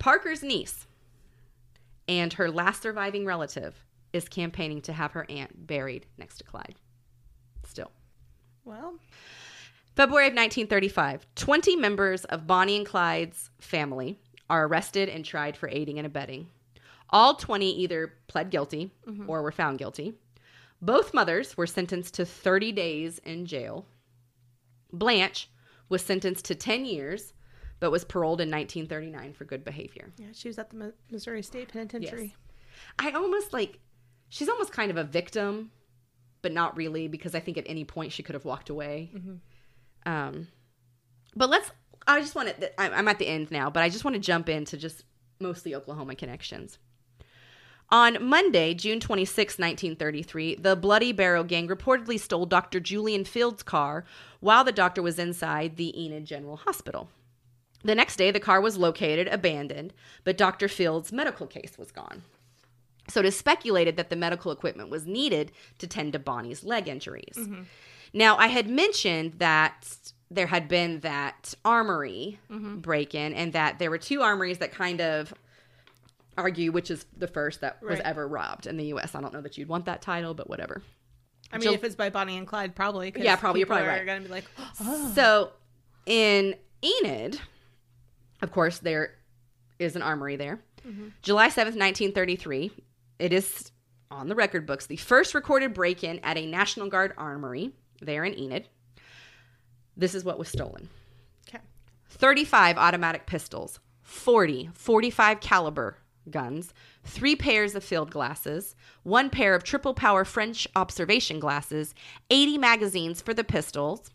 [0.00, 0.88] Parker's niece
[2.08, 6.74] and her last surviving relative is campaigning to have her aunt buried next to Clyde.
[7.64, 7.92] Still.
[8.64, 8.96] Well,
[9.94, 14.18] February of 1935, 20 members of Bonnie and Clyde's family
[14.50, 16.48] are arrested and tried for aiding and abetting.
[17.08, 18.90] All 20 either pled guilty
[19.26, 20.14] or were found guilty.
[20.82, 23.86] Both mothers were sentenced to 30 days in jail.
[24.92, 25.48] Blanche
[25.88, 27.32] was sentenced to 10 years,
[27.80, 30.12] but was paroled in 1939 for good behavior.
[30.18, 32.34] yeah, she was at the Mi- Missouri State Penitentiary.
[32.98, 33.78] I almost like,
[34.28, 35.70] she's almost kind of a victim,
[36.42, 39.10] but not really, because I think at any point she could have walked away.
[40.06, 40.48] Um,
[41.36, 41.70] but let's,
[42.06, 44.48] I just want to, I'm at the end now, but I just want to jump
[44.48, 45.04] into just
[45.38, 46.78] mostly Oklahoma connections.
[47.92, 52.78] On Monday, June 26, 1933, the Bloody Barrow Gang reportedly stole Dr.
[52.78, 54.04] Julian Field's car
[54.38, 57.08] while the doctor was inside the Enid General Hospital.
[57.82, 59.92] The next day, the car was located abandoned,
[60.22, 60.68] but Dr.
[60.68, 62.22] Field's medical case was gone.
[63.08, 66.86] So it is speculated that the medical equipment was needed to tend to Bonnie's leg
[66.86, 67.34] injuries.
[67.36, 67.62] Mm-hmm.
[68.12, 72.78] Now, I had mentioned that there had been that armory mm-hmm.
[72.78, 75.34] break in, and that there were two armories that kind of
[76.38, 79.14] argue which is the first that was ever robbed in the U.S.
[79.14, 80.82] I don't know that you'd want that title, but whatever.
[81.52, 83.12] I mean, if it's by Bonnie and Clyde, probably.
[83.16, 84.06] Yeah, probably, you're probably right.
[84.06, 84.44] Gonna be like,
[84.80, 85.52] oh, So
[86.06, 86.54] in
[86.84, 87.40] Enid,
[88.42, 89.16] of course, there
[89.78, 90.60] is an armory there.
[90.86, 91.08] Mm-hmm.
[91.22, 92.70] July 7th, 1933,
[93.18, 93.70] it is
[94.10, 98.24] on the record books the first recorded break in at a National Guard armory there
[98.24, 98.68] in Enid.
[100.00, 100.88] This is what was stolen
[101.46, 101.62] okay.
[102.08, 105.98] 35 automatic pistols, 40 45 caliber
[106.30, 106.72] guns,
[107.04, 111.94] three pairs of field glasses, one pair of triple power French observation glasses,
[112.30, 114.10] 80 magazines for the pistols.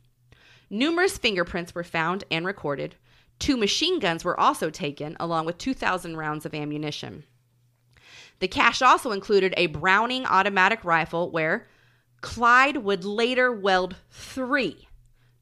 [0.71, 2.95] Numerous fingerprints were found and recorded.
[3.37, 7.25] Two machine guns were also taken, along with 2,000 rounds of ammunition.
[8.39, 11.67] The cache also included a Browning automatic rifle where
[12.21, 14.87] Clyde would later weld three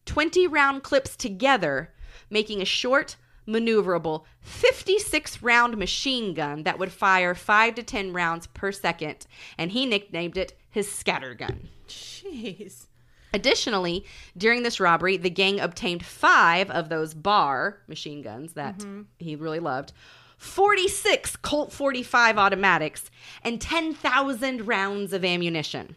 [0.06, 1.94] 20 round clips together,
[2.30, 3.16] making a short,
[3.48, 9.26] maneuverable 56 round machine gun that would fire 5 to 10 rounds per second,
[9.58, 11.70] and he nicknamed it his scatter gun.
[11.88, 12.88] Jeez.
[13.34, 14.06] Additionally,
[14.38, 19.02] during this robbery, the gang obtained five of those bar machine guns that mm-hmm.
[19.18, 19.92] he really loved,
[20.38, 23.10] 46 Colt 45 automatics,
[23.44, 25.96] and 10,000 rounds of ammunition.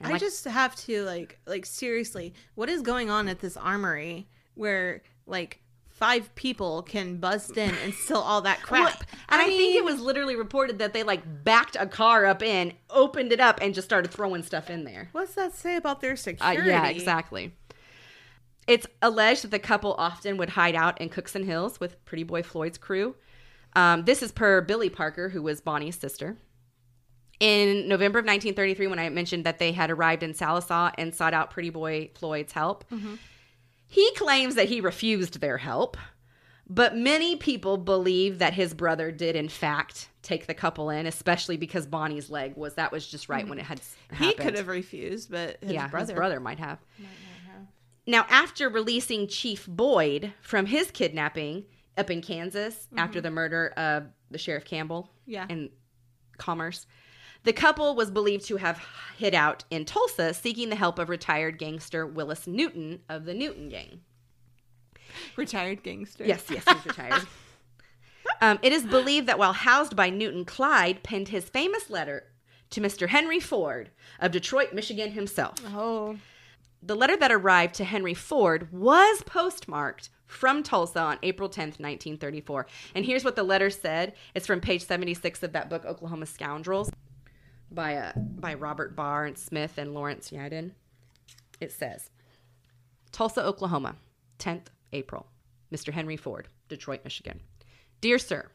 [0.00, 3.56] And I like- just have to like like seriously, what is going on at this
[3.56, 8.84] armory where like five people can bust in and steal all that crap?
[8.84, 8.96] Well,
[9.28, 12.72] and I, think it was literally reported that they like backed a car up in,
[12.88, 15.10] opened it up, and just started throwing stuff in there.
[15.12, 16.68] What's that say about their Uh, security?
[16.70, 17.52] yeah, exactly.
[18.66, 22.42] It's alleged that the couple often would hide out in Cookson Hills with Pretty Boy
[22.42, 23.16] Floyd's crew.
[23.74, 26.36] Um, this is per Billie Parker, who was Bonnie's sister.
[27.40, 31.32] In November of 1933, when I mentioned that they had arrived in Sallisaw and sought
[31.32, 33.14] out Pretty Boy Floyd's help, mm-hmm.
[33.88, 35.96] he claims that he refused their help.
[36.68, 41.56] But many people believe that his brother did, in fact, take the couple in, especially
[41.56, 44.22] because Bonnie's leg was that was just right when it had s- mm-hmm.
[44.22, 46.12] He could have refused, but his yeah, brother.
[46.12, 46.78] his brother might have.
[48.06, 51.64] Now, after releasing Chief Boyd from his kidnapping
[51.96, 53.24] up in Kansas after mm-hmm.
[53.24, 55.46] the murder of the Sheriff Campbell Yeah.
[55.48, 55.70] in
[56.38, 56.86] Commerce,
[57.44, 58.84] the couple was believed to have
[59.16, 63.68] hid out in Tulsa seeking the help of retired gangster Willis Newton of the Newton
[63.68, 64.00] Gang.
[65.36, 66.24] Retired gangster.
[66.24, 67.26] Yes, yes, he's retired.
[68.40, 72.24] um, it is believed that while housed by Newton, Clyde penned his famous letter
[72.70, 73.08] to Mr.
[73.08, 75.56] Henry Ford of Detroit, Michigan himself.
[75.74, 76.16] Oh.
[76.82, 82.66] The letter that arrived to Henry Ford was postmarked from Tulsa on April 10th, 1934.
[82.94, 84.14] And here's what the letter said.
[84.34, 86.90] It's from page 76 of that book, Oklahoma Scoundrels,
[87.70, 90.72] by, uh, by Robert Barr and Smith and Laurence Yadon.
[91.60, 92.10] It says,
[93.12, 93.96] Tulsa, Oklahoma,
[94.38, 95.26] 10th April.
[95.72, 95.92] Mr.
[95.92, 97.40] Henry Ford, Detroit, Michigan.
[98.00, 98.50] Dear Sir,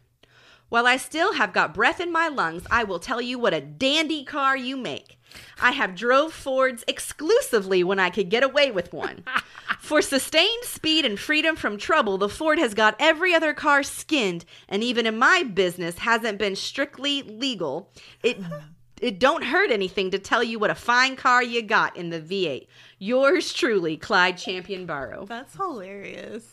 [0.69, 3.61] while I still have got breath in my lungs, I will tell you what a
[3.61, 5.19] dandy car you make.
[5.61, 9.23] I have drove Fords exclusively when I could get away with one.
[9.79, 14.43] For sustained speed and freedom from trouble, the Ford has got every other car skinned,
[14.67, 17.91] and even in my business hasn't been strictly legal.
[18.23, 18.39] It
[19.01, 22.19] it don't hurt anything to tell you what a fine car you got in the
[22.19, 22.67] V8.
[22.99, 25.25] Yours truly, Clyde Champion Barrow.
[25.25, 26.45] That's hilarious.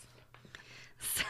[0.99, 1.25] So,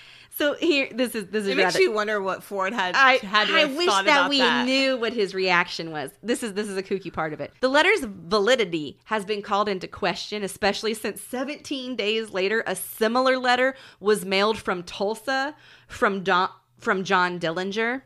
[0.30, 3.48] so here, this is this is It makes you wonder what Ford had I, had
[3.48, 4.66] to I wish that we that.
[4.66, 6.10] knew what his reaction was.
[6.22, 7.52] This is this is a kooky part of it.
[7.60, 13.38] The letter's validity has been called into question, especially since 17 days later, a similar
[13.38, 15.54] letter was mailed from Tulsa
[15.88, 18.02] from Don, from John Dillinger.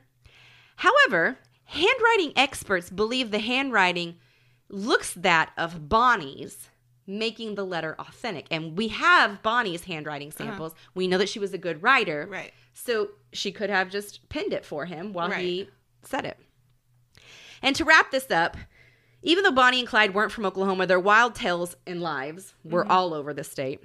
[0.76, 1.38] However,
[1.70, 4.16] handwriting experts believe the handwriting
[4.68, 6.68] looks that of Bonnie's,
[7.06, 8.46] making the letter authentic.
[8.50, 10.74] And we have Bonnie's handwriting samples.
[10.94, 12.22] We know that she was a good writer.
[12.22, 12.32] Uh-huh.
[12.32, 12.52] Right.
[12.74, 15.68] So she could have just pinned it for him while he
[16.04, 16.38] said it.
[17.62, 18.56] And to wrap this up,
[19.22, 22.92] even though Bonnie and Clyde weren't from Oklahoma, their wild tales and lives were Mm-hmm.
[22.92, 23.80] all over the state.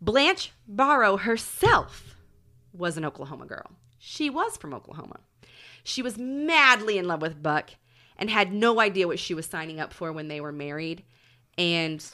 [0.00, 2.14] Blanche Barrow herself
[2.72, 3.70] was an Oklahoma girl.
[3.98, 5.20] She was from Oklahoma.
[5.84, 7.70] She was madly in love with Buck
[8.16, 11.04] and had no idea what she was signing up for when they were married.
[11.56, 12.04] And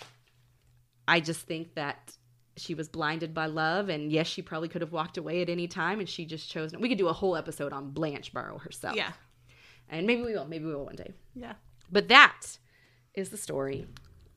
[1.09, 2.17] I just think that
[2.57, 3.89] she was blinded by love.
[3.89, 5.99] And yes, she probably could have walked away at any time.
[5.99, 6.73] And she just chose.
[6.73, 6.81] Not.
[6.81, 8.97] We could do a whole episode on Blanche Barrow herself.
[8.97, 9.13] Yeah.
[9.89, 10.47] And maybe we will.
[10.47, 11.13] Maybe we will one day.
[11.35, 11.55] Yeah.
[11.91, 12.59] But that
[13.15, 13.87] is the story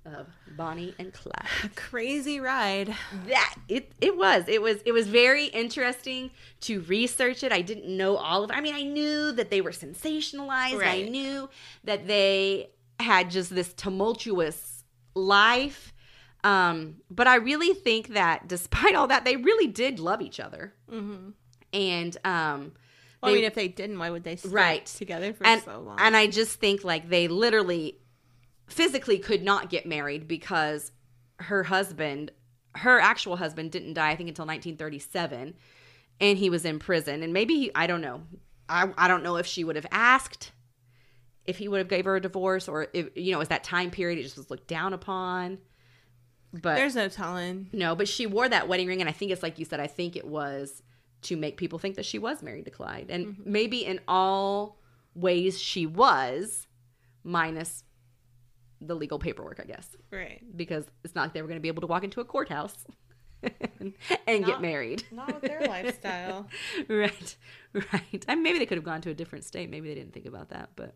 [0.06, 0.28] of
[0.58, 1.46] Bonnie and Clyde.
[1.64, 2.96] A crazy ride.
[3.28, 4.46] That it it was.
[4.48, 6.32] It was it was very interesting
[6.62, 7.52] to research it.
[7.52, 8.52] I didn't know all of.
[8.52, 10.86] I mean, I knew that they were sensationalized.
[10.86, 11.50] I knew
[11.84, 12.70] that they
[13.00, 14.84] had just this tumultuous
[15.16, 15.94] life.
[16.44, 20.74] Um, but I really think that despite all that, they really did love each other.
[20.92, 21.32] Mm-hmm.
[21.74, 22.72] And um
[23.22, 24.86] Well, I mean, if they didn't, why would they stay Right.
[24.86, 25.98] together for and so long?
[26.00, 27.98] and I just think like they literally
[28.70, 30.92] physically could not get married because
[31.40, 32.32] her husband,
[32.76, 35.56] her actual husband, didn't die I think until 1937,
[36.22, 37.24] and he was in prison.
[37.24, 38.24] And maybe he, I don't know,
[38.68, 40.52] I I don't know if she would have asked
[41.46, 43.64] if he would have gave her a divorce or if you know it was that
[43.64, 45.58] time period it just was looked down upon.
[46.52, 47.70] But There's no telling.
[47.74, 49.80] no, but she wore that wedding ring, and I think it's like you said.
[49.80, 50.82] I think it was
[51.24, 53.52] to make people think that she was married to Clyde, and Mm-hmm.
[53.52, 54.80] maybe in all
[55.14, 56.66] ways she was,
[57.24, 57.84] minus
[58.82, 60.42] the legal paperwork, I guess, Right.
[60.56, 62.76] because it's not like they were going to be able to walk into a courthouse
[63.80, 63.94] and,
[64.28, 65.04] and get married.
[65.12, 66.48] Not with their lifestyle.
[66.88, 67.36] right,
[67.74, 68.26] right.
[68.28, 69.70] I mean, maybe they could have gone to a different state.
[69.70, 70.94] Maybe they didn't think about that, but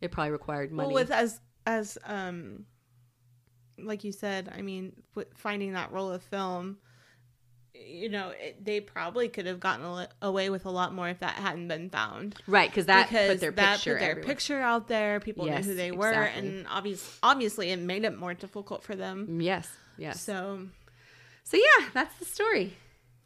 [0.00, 0.86] it probably required money.
[0.88, 2.64] Well, with as as um,
[3.78, 4.92] like you said, I mean,
[5.36, 6.78] finding that roll of film,
[7.86, 11.08] you know, it, they probably could have gotten a li- away with a lot more
[11.08, 12.36] if that hadn't been found.
[12.46, 14.26] right, because that because put their that picture put their everywhere.
[14.34, 15.20] picture out there.
[15.20, 16.48] People Yes, knew who they were, exactly.
[16.48, 19.40] and obvious, obviously, it made it more difficult for them.
[19.40, 19.68] Yes,
[19.98, 20.20] yes.
[20.20, 20.66] So,
[21.44, 22.74] So yeah, that's the story.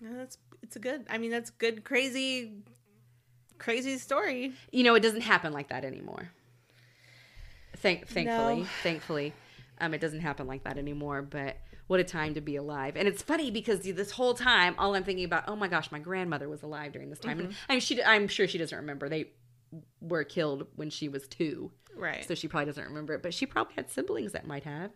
[0.01, 1.07] yeah, that's it's a good.
[1.09, 2.53] I mean, that's good, crazy,
[3.59, 4.53] crazy story.
[4.73, 6.31] you know, it doesn't happen like that anymore.
[7.79, 8.67] Thank, thankfully, No.
[8.83, 9.33] thankfully,
[9.81, 11.23] um, it doesn't happen like that anymore.
[11.23, 12.97] But what a time to be alive!
[12.97, 15.99] And it's funny because this whole time, all I'm thinking about, oh my gosh, my
[15.99, 19.09] grandmother was alive during this time, and I'm she, I'm sure she doesn't remember.
[19.09, 19.31] They
[20.01, 22.25] were killed when she was two, Right.
[22.27, 23.23] so she probably doesn't remember it.
[23.23, 24.91] But she probably had siblings that might have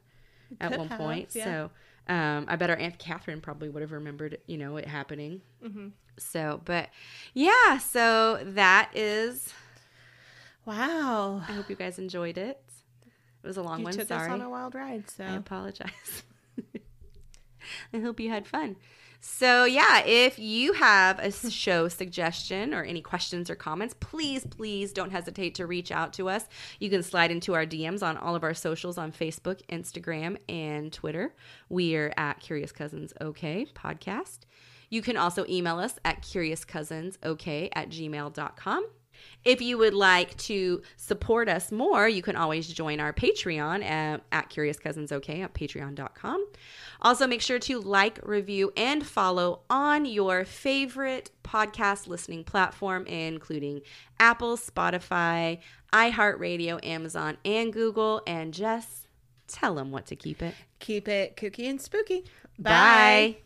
[0.61, 1.29] at Could one have, point.
[1.35, 1.45] yeah.
[1.45, 1.71] So
[2.13, 5.43] um, I bet our aunt Catherine probably would have remembered, you know, it happening.
[5.63, 5.89] hmm
[6.19, 6.89] So, but
[7.35, 9.53] yeah, so that is
[10.65, 11.43] Wow.
[11.49, 12.63] I hope you guys enjoyed it.
[13.43, 13.93] It was a long You one.
[13.95, 14.27] took Sorry.
[14.29, 15.09] us on a wild ride.
[15.11, 16.23] So I apologize.
[17.93, 18.77] I hope you had fun.
[19.23, 24.95] So, yeah, if you have a show suggestion or any questions or comments, please, please
[24.95, 26.47] don't hesitate to reach out to us.
[26.79, 30.91] You can slide into our DMs on all of our socials on Facebook, Instagram, and
[30.91, 31.35] Twitter.
[31.69, 34.41] We are at Curious Cousins OK podcast.
[34.89, 38.87] You can also email us at curiouscousinsok at gmail.com.
[39.45, 44.23] If you would like to support us more, you can always join our Patreon at,
[44.33, 46.47] at Curious Cousins OK at patreon.com.
[47.03, 53.81] Also, make sure to like, review, and follow on your favorite podcast listening platform, including
[54.19, 55.59] Apple, Spotify,
[55.93, 58.23] iHeartRadio, Amazon, and Google.
[58.27, 59.09] And just
[59.49, 60.55] tell them what to keep it.
[60.79, 62.25] keep it kooky and spooky.
[62.59, 63.39] Bye.